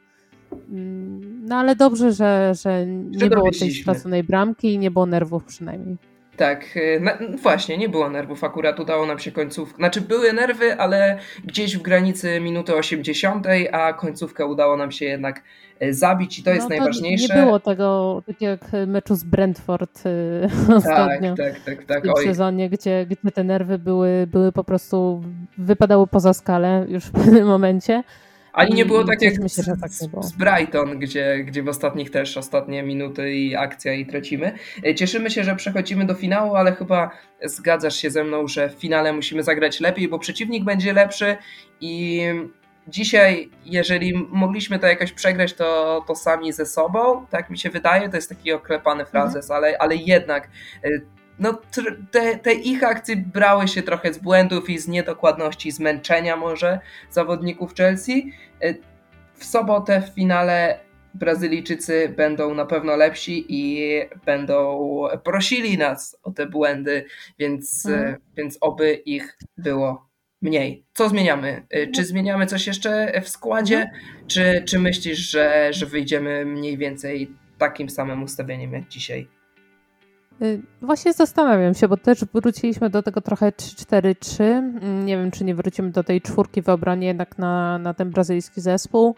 Mm, 0.70 1.46
no 1.46 1.56
ale 1.56 1.76
dobrze, 1.76 2.12
że, 2.12 2.52
że 2.62 2.86
nie 2.86 3.26
było 3.30 3.50
tej 3.50 3.74
straconej 3.74 4.24
bramki 4.24 4.74
i 4.74 4.78
nie 4.78 4.90
było 4.90 5.06
nerwów 5.06 5.44
przynajmniej. 5.44 5.96
Tak, 6.36 6.76
y, 6.76 7.00
no, 7.00 7.12
właśnie, 7.42 7.78
nie 7.78 7.88
było 7.88 8.10
nerwów. 8.10 8.44
Akurat 8.44 8.80
udało 8.80 9.06
nam 9.06 9.18
się 9.18 9.32
końcówkę. 9.32 9.76
Znaczy, 9.76 10.00
były 10.00 10.32
nerwy, 10.32 10.74
ale 10.74 11.18
gdzieś 11.44 11.76
w 11.76 11.82
granicy 11.82 12.40
minuty 12.40 12.76
80, 12.76 13.46
a 13.72 13.92
końcówkę 13.92 14.46
udało 14.46 14.76
nam 14.76 14.92
się 14.92 15.04
jednak 15.04 15.42
y, 15.82 15.94
zabić 15.94 16.38
i 16.38 16.42
to 16.42 16.50
jest 16.50 16.62
no, 16.62 16.68
najważniejsze. 16.68 17.34
Nie 17.34 17.42
było 17.42 17.60
tego 17.60 18.22
takiego 18.26 18.50
jak 18.50 18.86
meczu 18.86 19.14
z 19.14 19.24
Brentford 19.24 20.06
y, 20.06 20.48
tak, 20.66 20.76
ostatnio. 20.76 21.34
Tak, 21.34 21.60
tak, 21.60 21.84
tak. 21.84 22.00
W 22.00 22.02
tym 22.02 22.24
sezonie, 22.24 22.70
gdzie, 22.70 23.06
gdzie 23.06 23.30
te 23.30 23.44
nerwy 23.44 23.78
były, 23.78 24.26
były 24.26 24.52
po 24.52 24.64
prostu, 24.64 25.22
wypadały 25.58 26.06
poza 26.06 26.32
skalę 26.32 26.86
już 26.88 27.04
w 27.04 27.12
pewnym 27.12 27.46
momencie. 27.46 28.02
Ani 28.54 28.74
nie 28.74 28.86
było 28.86 29.04
tak 29.04 29.22
jak 29.22 29.38
myślę, 29.38 29.64
z, 29.64 29.80
tak 29.80 29.90
z, 29.90 30.32
Brighton, 30.32 30.98
gdzie, 30.98 31.44
gdzie 31.44 31.62
w 31.62 31.68
ostatnich 31.68 32.10
też 32.10 32.36
ostatnie 32.36 32.82
minuty 32.82 33.34
i 33.34 33.56
akcja 33.56 33.94
i 33.94 34.06
tracimy. 34.06 34.52
E, 34.86 34.94
cieszymy 34.94 35.30
się, 35.30 35.44
że 35.44 35.56
przechodzimy 35.56 36.06
do 36.06 36.14
finału, 36.14 36.54
ale 36.54 36.72
chyba 36.72 37.10
zgadzasz 37.42 37.96
się 37.96 38.10
ze 38.10 38.24
mną, 38.24 38.48
że 38.48 38.68
w 38.68 38.72
finale 38.72 39.12
musimy 39.12 39.42
zagrać 39.42 39.80
lepiej, 39.80 40.08
bo 40.08 40.18
przeciwnik 40.18 40.64
będzie 40.64 40.92
lepszy 40.92 41.36
i 41.80 42.22
dzisiaj, 42.88 43.50
jeżeli 43.64 44.14
mogliśmy 44.30 44.78
to 44.78 44.86
jakoś 44.86 45.12
przegrać, 45.12 45.54
to, 45.54 46.04
to 46.06 46.14
sami 46.14 46.52
ze 46.52 46.66
sobą, 46.66 47.26
tak 47.30 47.50
mi 47.50 47.58
się 47.58 47.70
wydaje, 47.70 48.08
to 48.08 48.16
jest 48.16 48.28
taki 48.28 48.52
oklepany 48.52 49.06
frazes, 49.06 49.50
mhm. 49.50 49.56
ale, 49.56 49.78
ale 49.78 49.96
jednak 49.96 50.48
e, 50.84 50.88
no, 51.38 51.60
te, 52.10 52.38
te 52.38 52.52
ich 52.52 52.84
akcje 52.84 53.16
brały 53.16 53.68
się 53.68 53.82
trochę 53.82 54.14
z 54.14 54.18
błędów 54.18 54.70
i 54.70 54.78
z 54.78 54.88
niedokładności, 54.88 55.70
zmęczenia 55.70 56.36
może 56.36 56.80
zawodników 57.10 57.74
Chelsea. 57.74 58.32
E, 58.60 58.74
w 59.34 59.44
sobotę 59.44 60.02
w 60.02 60.14
finale 60.14 60.78
Brazylijczycy 61.14 62.14
będą 62.16 62.54
na 62.54 62.66
pewno 62.66 62.96
lepsi 62.96 63.44
i 63.48 63.90
będą 64.26 64.80
prosili 65.24 65.78
nas 65.78 66.16
o 66.22 66.30
te 66.30 66.46
błędy, 66.46 67.04
więc, 67.38 67.86
e, 67.86 67.94
mhm. 67.94 68.16
więc 68.36 68.58
oby 68.60 68.94
ich 68.94 69.38
było 69.56 70.08
mniej. 70.42 70.84
Co 70.94 71.08
zmieniamy? 71.08 71.66
E, 71.70 71.86
czy 71.86 72.04
zmieniamy 72.04 72.46
coś 72.46 72.66
jeszcze 72.66 73.20
w 73.20 73.28
składzie, 73.28 73.76
mhm. 73.76 74.26
czy, 74.26 74.62
czy 74.66 74.78
myślisz, 74.78 75.18
że, 75.18 75.72
że 75.72 75.86
wyjdziemy 75.86 76.44
mniej 76.44 76.78
więcej 76.78 77.30
takim 77.58 77.90
samym 77.90 78.22
ustawieniem 78.22 78.72
jak 78.72 78.88
dzisiaj? 78.88 79.28
Y, 80.44 80.62
właśnie 80.82 81.12
zastanawiam 81.12 81.74
się, 81.74 81.88
bo 81.88 81.96
też 81.96 82.24
wróciliśmy 82.34 82.90
do 82.90 83.02
tego 83.02 83.20
trochę 83.20 83.50
3-4-3. 83.50 84.44
Mm, 84.44 85.06
nie 85.06 85.16
wiem, 85.16 85.30
czy 85.30 85.44
nie 85.44 85.54
wrócimy 85.54 85.90
do 85.90 86.04
tej 86.04 86.20
czwórki 86.20 86.62
w 86.62 86.68
obronie 86.68 87.06
jednak 87.06 87.38
na, 87.38 87.78
na 87.78 87.94
ten 87.94 88.10
brazylijski 88.10 88.60
zespół. 88.60 89.14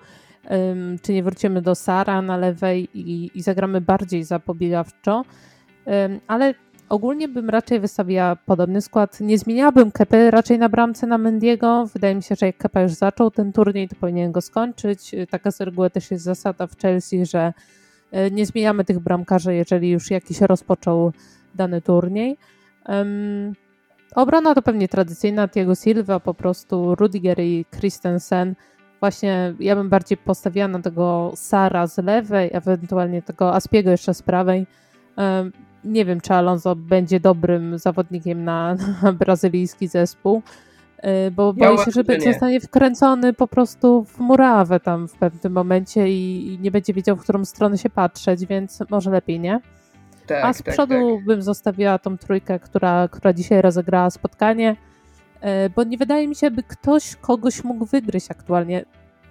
czy 1.03 1.13
nie 1.13 1.23
wrócimy 1.23 1.63
do 1.63 1.75
Sara 1.75 2.23
na 2.23 2.37
lewej 2.37 2.89
i, 2.95 3.31
i 3.35 3.43
zagramy 3.43 3.81
bardziej 3.81 4.25
zapobiegawczo. 4.25 5.25
Ale 6.27 6.55
ogólnie 6.89 7.29
bym 7.29 7.51
raczej 7.51 7.81
wystawiła 7.81 8.37
podobny 8.37 8.81
skład. 8.81 9.21
Nie 9.21 9.39
zmieniałabym 9.39 9.91
Kepy 9.91 10.31
raczej 10.31 10.59
na 10.59 10.69
bramce 10.69 11.07
na 11.07 11.19
Mendiego. 11.19 11.87
Wydaje 11.93 12.15
mi 12.15 12.23
się, 12.23 12.35
że 12.35 12.47
jak 12.47 12.57
Kepa 12.57 12.81
już 12.81 12.93
zaczął 12.93 13.31
ten 13.31 13.53
turniej, 13.53 13.89
to 13.89 13.97
powinien 13.97 14.33
go 14.33 14.41
skończyć. 14.41 15.15
Taka 15.31 15.51
z 15.51 15.61
reguły 15.61 15.91
też 15.91 16.11
jest 16.11 16.25
zasada 16.25 16.67
w 16.67 16.77
Chelsea, 16.77 17.27
że 17.27 17.53
nie 18.31 18.47
zmieniamy 18.47 18.85
tych 18.85 18.99
bramkarzy, 18.99 19.55
jeżeli 19.55 19.91
już 19.91 20.11
jakiś 20.11 20.41
rozpoczął 20.41 21.13
dany 21.55 21.83
turniej. 21.83 22.37
Obrona 24.15 24.55
to 24.55 24.63
pewnie 24.63 24.89
tradycyjna, 24.89 25.49
Thiago 25.49 25.75
Silva, 25.75 26.21
po 26.21 26.35
prostu 26.35 26.95
Rudiger 26.95 27.41
i 27.41 27.65
Christensen. 27.79 28.55
Właśnie 29.01 29.55
ja 29.61 29.77
bym 29.77 29.89
bardziej 29.89 30.19
postawiła 30.19 30.69
na 30.69 30.83
tego 30.83 31.33
Sara 31.35 31.87
z 31.87 31.99
lewej, 31.99 32.51
ewentualnie 32.53 33.23
tego 33.23 33.55
Aspiego 33.55 33.91
jeszcze 33.91 34.15
z 34.15 34.23
prawej. 34.23 34.67
Nie 35.85 36.05
wiem, 36.05 36.21
czy 36.21 36.35
Alonso 36.35 36.77
będzie 36.77 37.21
dobrym 37.21 37.79
zawodnikiem 37.79 38.45
na, 38.45 38.77
brazylijski 39.25 39.89
zespół, 39.89 40.43
bo 41.33 41.55
ja 41.57 41.73
boję 41.73 41.85
się, 41.85 41.91
że 41.91 42.03
zostanie 42.33 42.61
wkręcony 42.61 43.33
po 43.33 43.49
prostu 43.49 44.05
w 44.05 44.19
murawę 44.19 44.81
tam 44.81 45.09
w 45.09 45.13
pewnym 45.13 45.53
momencie 45.53 46.09
i, 46.09 46.55
i, 46.55 46.59
nie 46.59 46.71
będzie 46.71 46.93
wiedział, 46.93 47.17
w 47.17 47.23
którą 47.23 47.45
stronę 47.45 47.79
się 47.79 47.91
patrzeć, 47.91 48.47
więc 48.47 48.83
może 48.91 49.11
lepiej 49.11 49.41
nie. 49.41 49.61
Tak, 50.27 50.45
A 50.45 50.53
z 50.53 50.63
tak, 50.63 50.75
przodu 50.75 51.17
tak. 51.17 51.25
bym 51.25 51.43
zostawiła 51.43 51.99
tą 51.99 52.19
trójkę, 52.19 52.59
która, 52.59 53.09
która 53.09 53.33
dzisiaj 53.33 53.63
rozegrała 53.63 54.11
spotkanie, 54.11 54.77
y, 55.37 55.71
bo 55.77 55.85
nie 55.85 55.99
wydaje 55.99 56.29
mi 56.29 56.35
się, 56.35 56.51
by 56.51 56.63
ktoś 56.63 57.17
kogoś 57.17 57.65
mógł 57.65 57.85
wygryźć 57.85 58.31
aktualnie. 58.31 58.85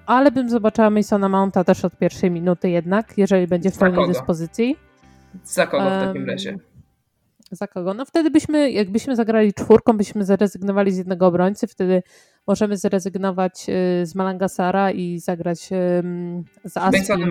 Ale 0.05 0.31
bym 0.31 0.49
zobaczyła 0.49 0.89
Masona 0.89 1.29
Mounta 1.29 1.63
też 1.63 1.85
od 1.85 1.97
pierwszej 1.97 2.31
minuty 2.31 2.69
jednak, 2.69 3.17
jeżeli 3.17 3.47
będzie 3.47 3.71
w 3.71 3.77
pełnej 3.77 4.07
dyspozycji. 4.07 4.75
Za 5.43 5.67
kogo 5.67 5.85
w 5.85 6.05
takim 6.05 6.29
razie? 6.29 6.57
Za 7.51 7.67
kogo? 7.67 7.93
No 7.93 8.05
wtedy 8.05 8.31
byśmy, 8.31 8.71
jakbyśmy 8.71 9.15
zagrali 9.15 9.53
czwórką, 9.53 9.97
byśmy 9.97 10.25
zrezygnowali 10.25 10.91
z 10.91 10.97
jednego 10.97 11.27
obrońcy, 11.27 11.67
wtedy 11.67 12.03
możemy 12.47 12.77
zrezygnować 12.77 13.65
y, 13.69 14.05
z 14.05 14.15
Malangasara 14.15 14.91
i 14.91 15.19
zagrać 15.19 15.59
z 16.65 16.77
Aston 16.77 17.29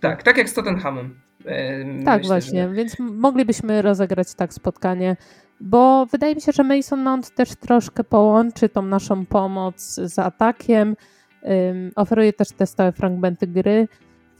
Tak, 0.00 0.22
tak 0.22 0.36
jak 0.36 0.48
z 0.48 0.54
Tottenhamem. 0.54 1.20
Tak, 2.04 2.18
Myślę, 2.18 2.28
właśnie, 2.28 2.68
że... 2.68 2.74
więc 2.74 2.98
moglibyśmy 2.98 3.82
rozegrać 3.82 4.34
tak 4.34 4.54
spotkanie, 4.54 5.16
bo 5.60 6.06
wydaje 6.06 6.34
mi 6.34 6.40
się, 6.40 6.52
że 6.52 6.62
Mason 6.62 7.02
Mount 7.02 7.34
też 7.34 7.56
troszkę 7.56 8.04
połączy 8.04 8.68
tą 8.68 8.82
naszą 8.82 9.26
pomoc 9.26 9.94
z 9.94 10.18
atakiem, 10.18 10.96
oferuje 11.96 12.32
też 12.32 12.48
te 12.48 12.66
stałe 12.66 12.92
fragmenty 12.92 13.46
gry, 13.46 13.88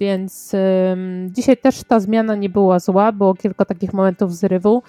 więc 0.00 0.52
dzisiaj 1.28 1.56
też 1.56 1.84
ta 1.84 2.00
zmiana 2.00 2.34
nie 2.34 2.48
była 2.48 2.78
zła, 2.78 3.12
było 3.12 3.34
kilka 3.34 3.64
takich 3.64 3.92
momentów 3.92 4.36
zrywu. 4.36 4.82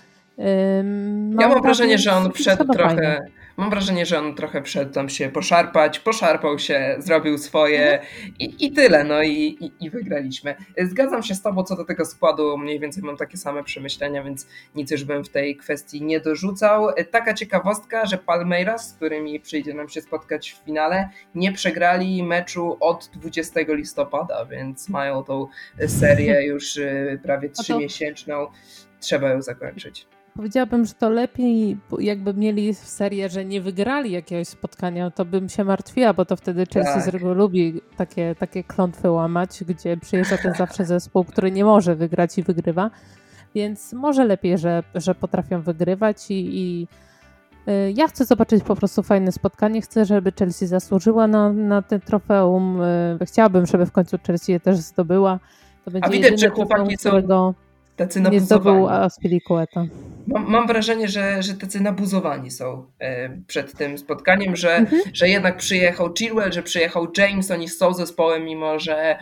Ja 1.40 1.48
mam 1.48 1.62
wrażenie, 1.62 1.98
że 1.98 2.14
on 2.14 2.32
wszedł 2.32 2.74
trochę. 2.74 2.96
Fajnie. 2.96 3.32
Mam 3.58 3.70
wrażenie, 3.70 4.06
że 4.06 4.20
on 4.20 4.36
trochę 4.36 4.64
wszedł 4.64 4.94
tam 4.94 5.10
się 5.10 5.30
poszarpać, 5.30 6.00
poszarpał 6.00 6.60
się, 6.60 6.96
zrobił 7.00 7.38
swoje 7.38 7.94
mhm. 7.94 8.34
i, 8.40 8.66
i 8.66 8.72
tyle, 8.72 9.04
no 9.04 9.24
i, 9.24 9.32
i, 9.32 9.72
i, 9.86 9.90
wygraliśmy. 9.90 10.56
Zgadzam 10.84 11.24
się 11.24 11.36
z 11.36 11.42
Tobą 11.42 11.64
co 11.64 11.76
do 11.76 11.86
tego 11.86 12.06
składu, 12.06 12.58
mniej 12.58 12.80
więcej 12.80 13.04
mam 13.04 13.18
takie 13.18 13.38
same 13.38 13.64
przemyślenia, 13.64 14.24
więc 14.24 14.48
nic 14.76 14.92
już 14.92 15.04
bym 15.04 15.24
w 15.24 15.30
tej 15.30 15.58
kwestii 15.58 16.02
nie 16.02 16.20
dorzucał. 16.20 16.88
Taka 17.12 17.34
ciekawostka, 17.34 18.06
że 18.06 18.18
Palmeiras, 18.18 18.90
z 18.90 18.94
którymi 18.94 19.40
przyjdzie 19.40 19.74
nam 19.74 19.90
się 19.90 20.02
spotkać 20.02 20.52
w 20.52 20.66
finale, 20.66 21.10
nie 21.36 21.52
przegrali 21.52 22.24
meczu 22.24 22.78
od 22.80 23.10
20 23.14 23.60
listopada, 23.68 24.46
więc 24.46 24.90
mają 24.90 25.24
tą 25.24 25.48
serię 25.88 26.44
już 26.52 26.78
y, 26.78 27.20
prawie 27.24 27.50
trzymiesięczną. 27.50 28.48
Trzeba 29.00 29.30
ją 29.30 29.42
zakończyć. 29.42 30.08
Powiedziałabym, 30.36 30.86
że 30.86 30.94
to 30.94 31.10
lepiej, 31.10 31.78
jakby 32.00 32.34
mieli 32.34 32.74
w 32.74 32.78
serię, 32.78 33.30
że 33.30 33.46
nie 33.46 33.62
wygrali 33.62 34.12
jakiegoś 34.12 34.48
spotkania, 34.48 35.12
to 35.12 35.26
bym 35.26 35.50
się 35.50 35.64
martwiła, 35.64 36.14
bo 36.14 36.26
to 36.26 36.36
wtedy 36.36 36.66
Chelsea 36.74 36.94
tak. 36.94 37.04
z 37.04 37.08
reguły 37.08 37.36
lubi 37.36 37.82
takie, 37.98 38.36
takie 38.40 38.64
klątwy 38.64 39.12
łamać, 39.12 39.64
gdzie 39.64 39.98
przyjeżdża 39.98 40.38
ten 40.38 40.54
zawsze 40.54 40.86
zespół, 40.86 41.24
który 41.24 41.52
nie 41.52 41.66
może 41.66 41.96
wygrać 41.96 42.38
i 42.38 42.44
wygrywa. 42.44 42.92
Więc 43.56 43.94
może 43.94 44.26
lepiej, 44.26 44.58
że, 44.58 44.84
że 44.96 45.16
potrafią 45.16 45.62
wygrywać 45.62 46.32
i, 46.32 46.50
i 46.54 46.88
y, 47.68 47.94
ja 47.96 48.08
chcę 48.08 48.26
zobaczyć 48.26 48.64
po 48.64 48.76
prostu 48.76 49.04
fajne 49.04 49.32
spotkanie. 49.32 49.82
Chcę, 49.82 50.06
żeby 50.06 50.32
Chelsea 50.40 50.68
zasłużyła 50.68 51.28
na, 51.28 51.54
na 51.54 51.82
ten 51.82 52.02
trofeum. 52.02 52.82
Y, 52.82 53.26
chciałabym, 53.26 53.66
żeby 53.66 53.86
w 53.86 53.92
końcu 53.92 54.18
Chelsea 54.28 54.52
je 54.52 54.60
też 54.60 54.78
zdobyła. 54.78 55.40
To 55.86 55.92
będzie 55.92 56.08
A 56.08 56.12
widać, 56.12 56.40
że 56.40 56.50
chłopaki 56.50 56.98
są, 56.98 57.10
którego 57.10 57.54
tacy 57.96 58.20
nabuzowani. 58.20 58.42
Nie 58.42 58.46
zdobył 58.46 58.88
Mam, 60.28 60.50
mam, 60.52 60.68
wrażenie, 60.68 61.08
że, 61.08 61.44
że 61.44 61.54
tacy 61.54 61.82
nabuzowani 61.82 62.52
są 62.52 62.86
e, 63.00 63.30
przed 63.48 63.78
tym 63.78 63.98
spotkaniem, 63.98 64.56
że, 64.56 64.76
mhm. 64.76 65.02
że 65.14 65.30
jednak 65.30 65.58
przyjechał 65.58 66.14
Chilwell, 66.14 66.52
że 66.54 66.64
przyjechał 66.64 67.08
James, 67.18 67.52
oni 67.52 67.70
są 67.70 67.94
zespołem, 67.94 68.44
mimo 68.44 68.80
że 68.80 69.18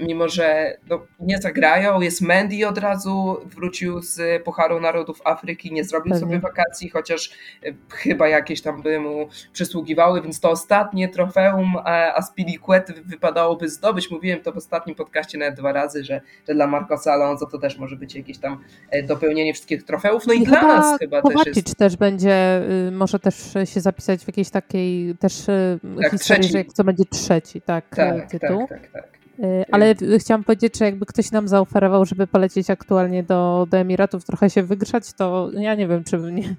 mimo 0.00 0.28
że 0.28 0.76
no, 0.88 1.06
nie 1.20 1.38
zagrają. 1.38 2.00
Jest 2.00 2.20
Mendy 2.20 2.68
od 2.68 2.78
razu, 2.78 3.36
wrócił 3.44 4.02
z 4.02 4.42
Pucharu 4.42 4.80
Narodów 4.80 5.20
Afryki, 5.24 5.72
nie 5.72 5.84
zrobił 5.84 6.12
Pewnie. 6.12 6.26
sobie 6.26 6.40
wakacji, 6.40 6.90
chociaż 6.90 7.30
e, 7.62 7.72
chyba 7.90 8.28
jakieś 8.28 8.62
tam 8.62 8.82
by 8.82 9.00
mu 9.00 9.28
przysługiwały, 9.52 10.22
więc 10.22 10.40
to 10.40 10.50
ostatnie 10.50 11.08
trofeum 11.08 11.72
Aspilicuety 12.14 12.92
wypadałoby 13.04 13.68
zdobyć. 13.68 14.10
Mówiłem 14.10 14.40
to 14.40 14.52
w 14.52 14.56
ostatnim 14.56 14.96
podcaście 14.96 15.38
nawet 15.38 15.54
dwa 15.54 15.72
razy, 15.72 16.04
że, 16.04 16.20
że 16.48 16.54
dla 16.54 16.66
Marcosa 16.66 17.12
Alonso 17.12 17.46
to 17.46 17.58
też 17.58 17.78
może 17.78 17.96
być 17.96 18.14
jakieś 18.14 18.38
tam 18.38 18.64
e, 18.90 19.02
dopełnienie 19.02 19.54
wszystkich 19.54 19.84
trofeów. 19.84 20.26
No 20.26 20.32
i, 20.32 20.42
I 20.42 20.46
dla 20.46 20.62
nas 20.62 20.98
chyba 20.98 21.22
Kowacic 21.22 21.54
też 21.54 21.56
jest... 21.56 21.76
też 21.76 21.96
będzie, 21.96 22.62
y, 22.88 22.90
może 22.90 23.18
też 23.18 23.34
się 23.64 23.80
zapisać 23.80 24.24
w 24.24 24.26
jakiejś 24.26 24.50
takiej 24.50 25.16
też 25.16 25.48
y, 25.48 25.78
tak, 26.02 26.10
historii, 26.10 26.42
trzeci. 26.42 26.66
że 26.68 26.72
co 26.74 26.84
będzie 26.84 27.04
trzeci, 27.04 27.60
tak, 27.60 27.96
tak 27.96 28.30
tytuł. 28.30 28.66
Tak, 28.68 28.80
tak, 28.80 28.92
tak. 28.92 29.16
Y, 29.38 29.64
ale 29.72 29.94
chciałam 30.18 30.44
powiedzieć, 30.44 30.78
że 30.78 30.84
jakby 30.84 31.06
ktoś 31.06 31.30
nam 31.30 31.48
zaoferował, 31.48 32.04
żeby 32.04 32.26
polecieć 32.26 32.70
aktualnie 32.70 33.22
do, 33.22 33.66
do 33.70 33.76
Emiratów, 33.76 34.24
trochę 34.24 34.50
się 34.50 34.62
wygrzać, 34.62 35.12
to 35.12 35.50
ja 35.52 35.74
nie 35.74 35.88
wiem, 35.88 36.04
czy 36.04 36.18
nie, 36.18 36.54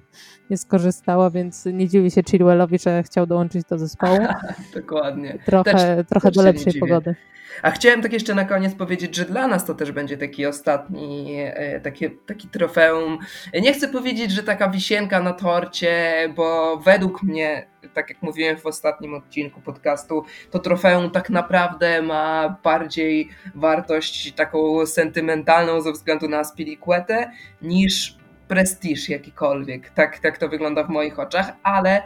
nie 0.50 0.56
skorzystała, 0.56 1.30
więc 1.30 1.66
nie 1.66 1.88
dziwię 1.88 2.10
się 2.10 2.22
Chilwellowi, 2.30 2.78
że 2.78 3.02
chciał 3.02 3.26
dołączyć 3.26 3.64
do 3.64 3.78
zespołu. 3.78 4.18
Dokładnie. 4.74 5.38
Trochę, 5.46 5.72
też, 5.72 6.06
trochę 6.08 6.28
też 6.28 6.36
do 6.36 6.42
lepszej 6.42 6.80
pogody. 6.80 7.14
A 7.62 7.70
chciałem 7.70 8.02
tak 8.02 8.12
jeszcze 8.12 8.34
na 8.34 8.44
koniec 8.44 8.74
powiedzieć, 8.74 9.16
że 9.16 9.24
dla 9.24 9.48
nas 9.48 9.64
to 9.64 9.74
też 9.74 9.92
będzie 9.92 10.16
taki 10.16 10.46
ostatni, 10.46 11.34
e, 11.36 11.80
taki, 11.80 12.10
taki 12.10 12.48
trofeum. 12.48 13.18
Nie 13.60 13.72
chcę 13.72 13.88
powiedzieć, 13.88 14.30
że 14.30 14.42
taka 14.42 14.68
wisienka 14.70 15.22
na 15.22 15.32
torcie, 15.32 16.14
bo 16.36 16.76
według 16.76 17.22
mnie, 17.22 17.66
tak 17.94 18.08
jak 18.08 18.22
mówiłem 18.22 18.56
w 18.56 18.66
ostatnim 18.66 19.14
odcinku 19.14 19.60
podcastu, 19.60 20.24
to 20.50 20.58
trofeum 20.58 21.10
tak 21.10 21.30
naprawdę 21.30 22.02
ma 22.02 22.56
bardziej 22.62 23.28
wartość 23.54 24.32
taką 24.32 24.86
sentymentalną 24.86 25.80
ze 25.80 25.92
względu 25.92 26.28
na 26.28 26.44
Spiliquetę 26.44 27.30
niż 27.62 28.18
prestiż 28.48 29.08
jakikolwiek. 29.08 29.90
Tak, 29.90 30.18
tak 30.18 30.38
to 30.38 30.48
wygląda 30.48 30.84
w 30.84 30.88
moich 30.88 31.18
oczach, 31.18 31.52
ale 31.62 32.02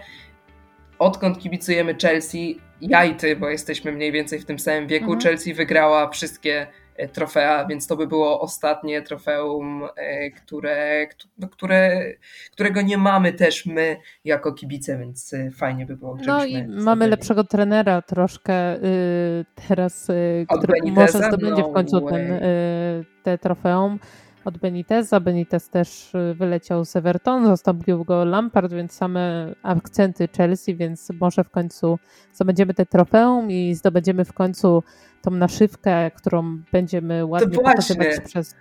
odkąd 0.98 1.38
kibicujemy 1.38 1.94
Chelsea, 2.02 2.60
ja 2.80 3.04
i 3.04 3.14
ty, 3.14 3.36
bo 3.36 3.48
jesteśmy 3.48 3.92
mniej 3.92 4.12
więcej 4.12 4.40
w 4.40 4.44
tym 4.44 4.58
samym 4.58 4.86
wieku, 4.86 5.12
mhm. 5.12 5.20
Chelsea 5.20 5.54
wygrała 5.54 6.08
wszystkie 6.08 6.66
e, 6.96 7.08
trofea, 7.08 7.66
więc 7.66 7.86
to 7.86 7.96
by 7.96 8.06
było 8.06 8.40
ostatnie 8.40 9.02
trofeum, 9.02 9.84
e, 9.96 10.30
które, 10.30 11.06
no, 11.38 11.48
które, 11.48 12.04
którego 12.52 12.82
nie 12.82 12.98
mamy 12.98 13.32
też 13.32 13.66
my 13.66 13.96
jako 14.24 14.52
kibice, 14.52 14.98
więc 14.98 15.34
e, 15.34 15.50
fajnie 15.50 15.86
by 15.86 15.96
było. 15.96 16.16
No 16.26 16.44
i 16.44 16.66
mamy 16.68 17.08
lepszego 17.08 17.44
trenera 17.44 18.02
troszkę 18.02 18.76
y, 18.76 19.44
teraz, 19.68 20.10
y, 20.10 20.46
który 20.56 20.92
może 20.92 21.18
zdobędzie 21.18 21.62
no 21.62 21.68
w 21.68 21.72
końcu 21.72 22.00
ten, 22.00 22.32
y, 22.32 23.04
te 23.22 23.38
trofeum 23.38 23.98
od 24.44 24.58
Beniteza. 24.58 25.20
Benitez 25.20 25.68
też 25.68 26.14
y, 26.14 26.34
wyleciał 26.34 26.84
z 26.84 26.96
Everton, 26.96 27.46
zastąpił 27.46 28.04
go 28.04 28.24
Lampard, 28.24 28.72
więc 28.72 28.92
same 28.92 29.54
akcenty 29.62 30.28
Chelsea, 30.36 30.76
więc 30.76 31.08
może 31.20 31.44
w 31.44 31.50
końcu 31.50 31.98
zdobędziemy 32.34 32.74
te 32.74 32.86
trofeum 32.86 33.50
i 33.50 33.74
zdobędziemy 33.74 34.24
w 34.24 34.32
końcu 34.32 34.82
tą 35.22 35.30
naszywkę, 35.30 36.10
którą 36.10 36.58
będziemy 36.72 37.26
ładnie 37.26 37.58
pokazywać 37.58 38.20
przez 38.24 38.54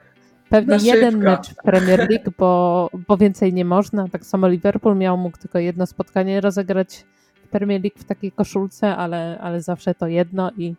pewnie 0.50 0.74
Naszywka. 0.74 0.96
jeden 0.96 1.20
mecz 1.20 1.50
w 1.50 1.56
Premier 1.56 2.10
League, 2.10 2.32
bo, 2.38 2.90
bo 3.08 3.18
więcej 3.18 3.54
nie 3.54 3.66
można. 3.66 4.08
Tak 4.08 4.26
samo 4.26 4.48
Liverpool 4.48 4.98
miał 4.98 5.18
mógł 5.18 5.38
tylko 5.38 5.60
jedno 5.60 5.86
spotkanie 5.86 6.42
rozegrać 6.42 7.06
w 7.46 7.48
Premier 7.48 7.82
League 7.82 8.00
w 8.00 8.04
takiej 8.04 8.32
koszulce, 8.32 8.96
ale, 8.96 9.40
ale 9.42 9.62
zawsze 9.62 9.96
to 9.96 10.08
jedno 10.08 10.52
i, 10.58 10.76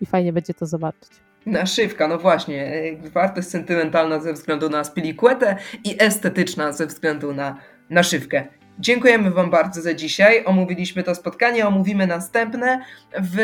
i 0.00 0.06
fajnie 0.06 0.32
będzie 0.32 0.54
to 0.54 0.66
zobaczyć. 0.66 1.10
Naszywka, 1.46 2.08
no 2.08 2.18
właśnie. 2.18 2.72
Wartość 3.14 3.48
sentymentalna 3.48 4.20
ze 4.20 4.32
względu 4.32 4.70
na 4.70 4.84
spiliquetę 4.84 5.56
i 5.84 5.96
estetyczna 5.98 6.72
ze 6.72 6.86
względu 6.86 7.34
na 7.34 7.56
naszywkę. 7.90 8.44
Dziękujemy 8.78 9.30
Wam 9.30 9.50
bardzo 9.50 9.82
za 9.82 9.94
dzisiaj. 9.94 10.44
Omówiliśmy 10.44 11.02
to 11.02 11.14
spotkanie, 11.14 11.66
omówimy 11.66 12.06
następne 12.06 12.80
w 13.22 13.38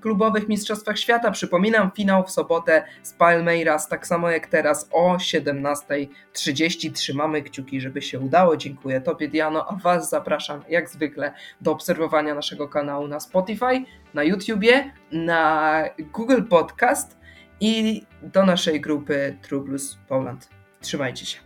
klubowych 0.00 0.48
Mistrzostwach 0.48 0.98
Świata. 0.98 1.30
Przypominam, 1.30 1.90
finał 1.96 2.24
w 2.24 2.30
sobotę 2.30 2.84
z 3.02 3.12
Palmeiras, 3.12 3.88
tak 3.88 4.06
samo 4.06 4.30
jak 4.30 4.46
teraz 4.46 4.88
o 4.92 5.16
17.30. 5.16 6.92
Trzymamy 6.92 7.42
kciuki, 7.42 7.80
żeby 7.80 8.02
się 8.02 8.20
udało. 8.20 8.56
Dziękuję 8.56 9.00
Tobie, 9.00 9.28
Diano, 9.28 9.66
a 9.68 9.76
Was 9.76 10.10
zapraszam 10.10 10.64
jak 10.68 10.90
zwykle 10.90 11.32
do 11.60 11.72
obserwowania 11.72 12.34
naszego 12.34 12.68
kanału 12.68 13.08
na 13.08 13.20
Spotify, 13.20 13.84
na 14.14 14.22
YouTubie, 14.22 14.92
na 15.12 15.84
Google 16.12 16.42
Podcast 16.42 17.18
i 17.60 18.02
do 18.22 18.46
naszej 18.46 18.80
grupy 18.80 19.36
True 19.42 19.60
Blues 19.60 19.98
Poland. 20.08 20.48
Trzymajcie 20.80 21.26
się. 21.26 21.45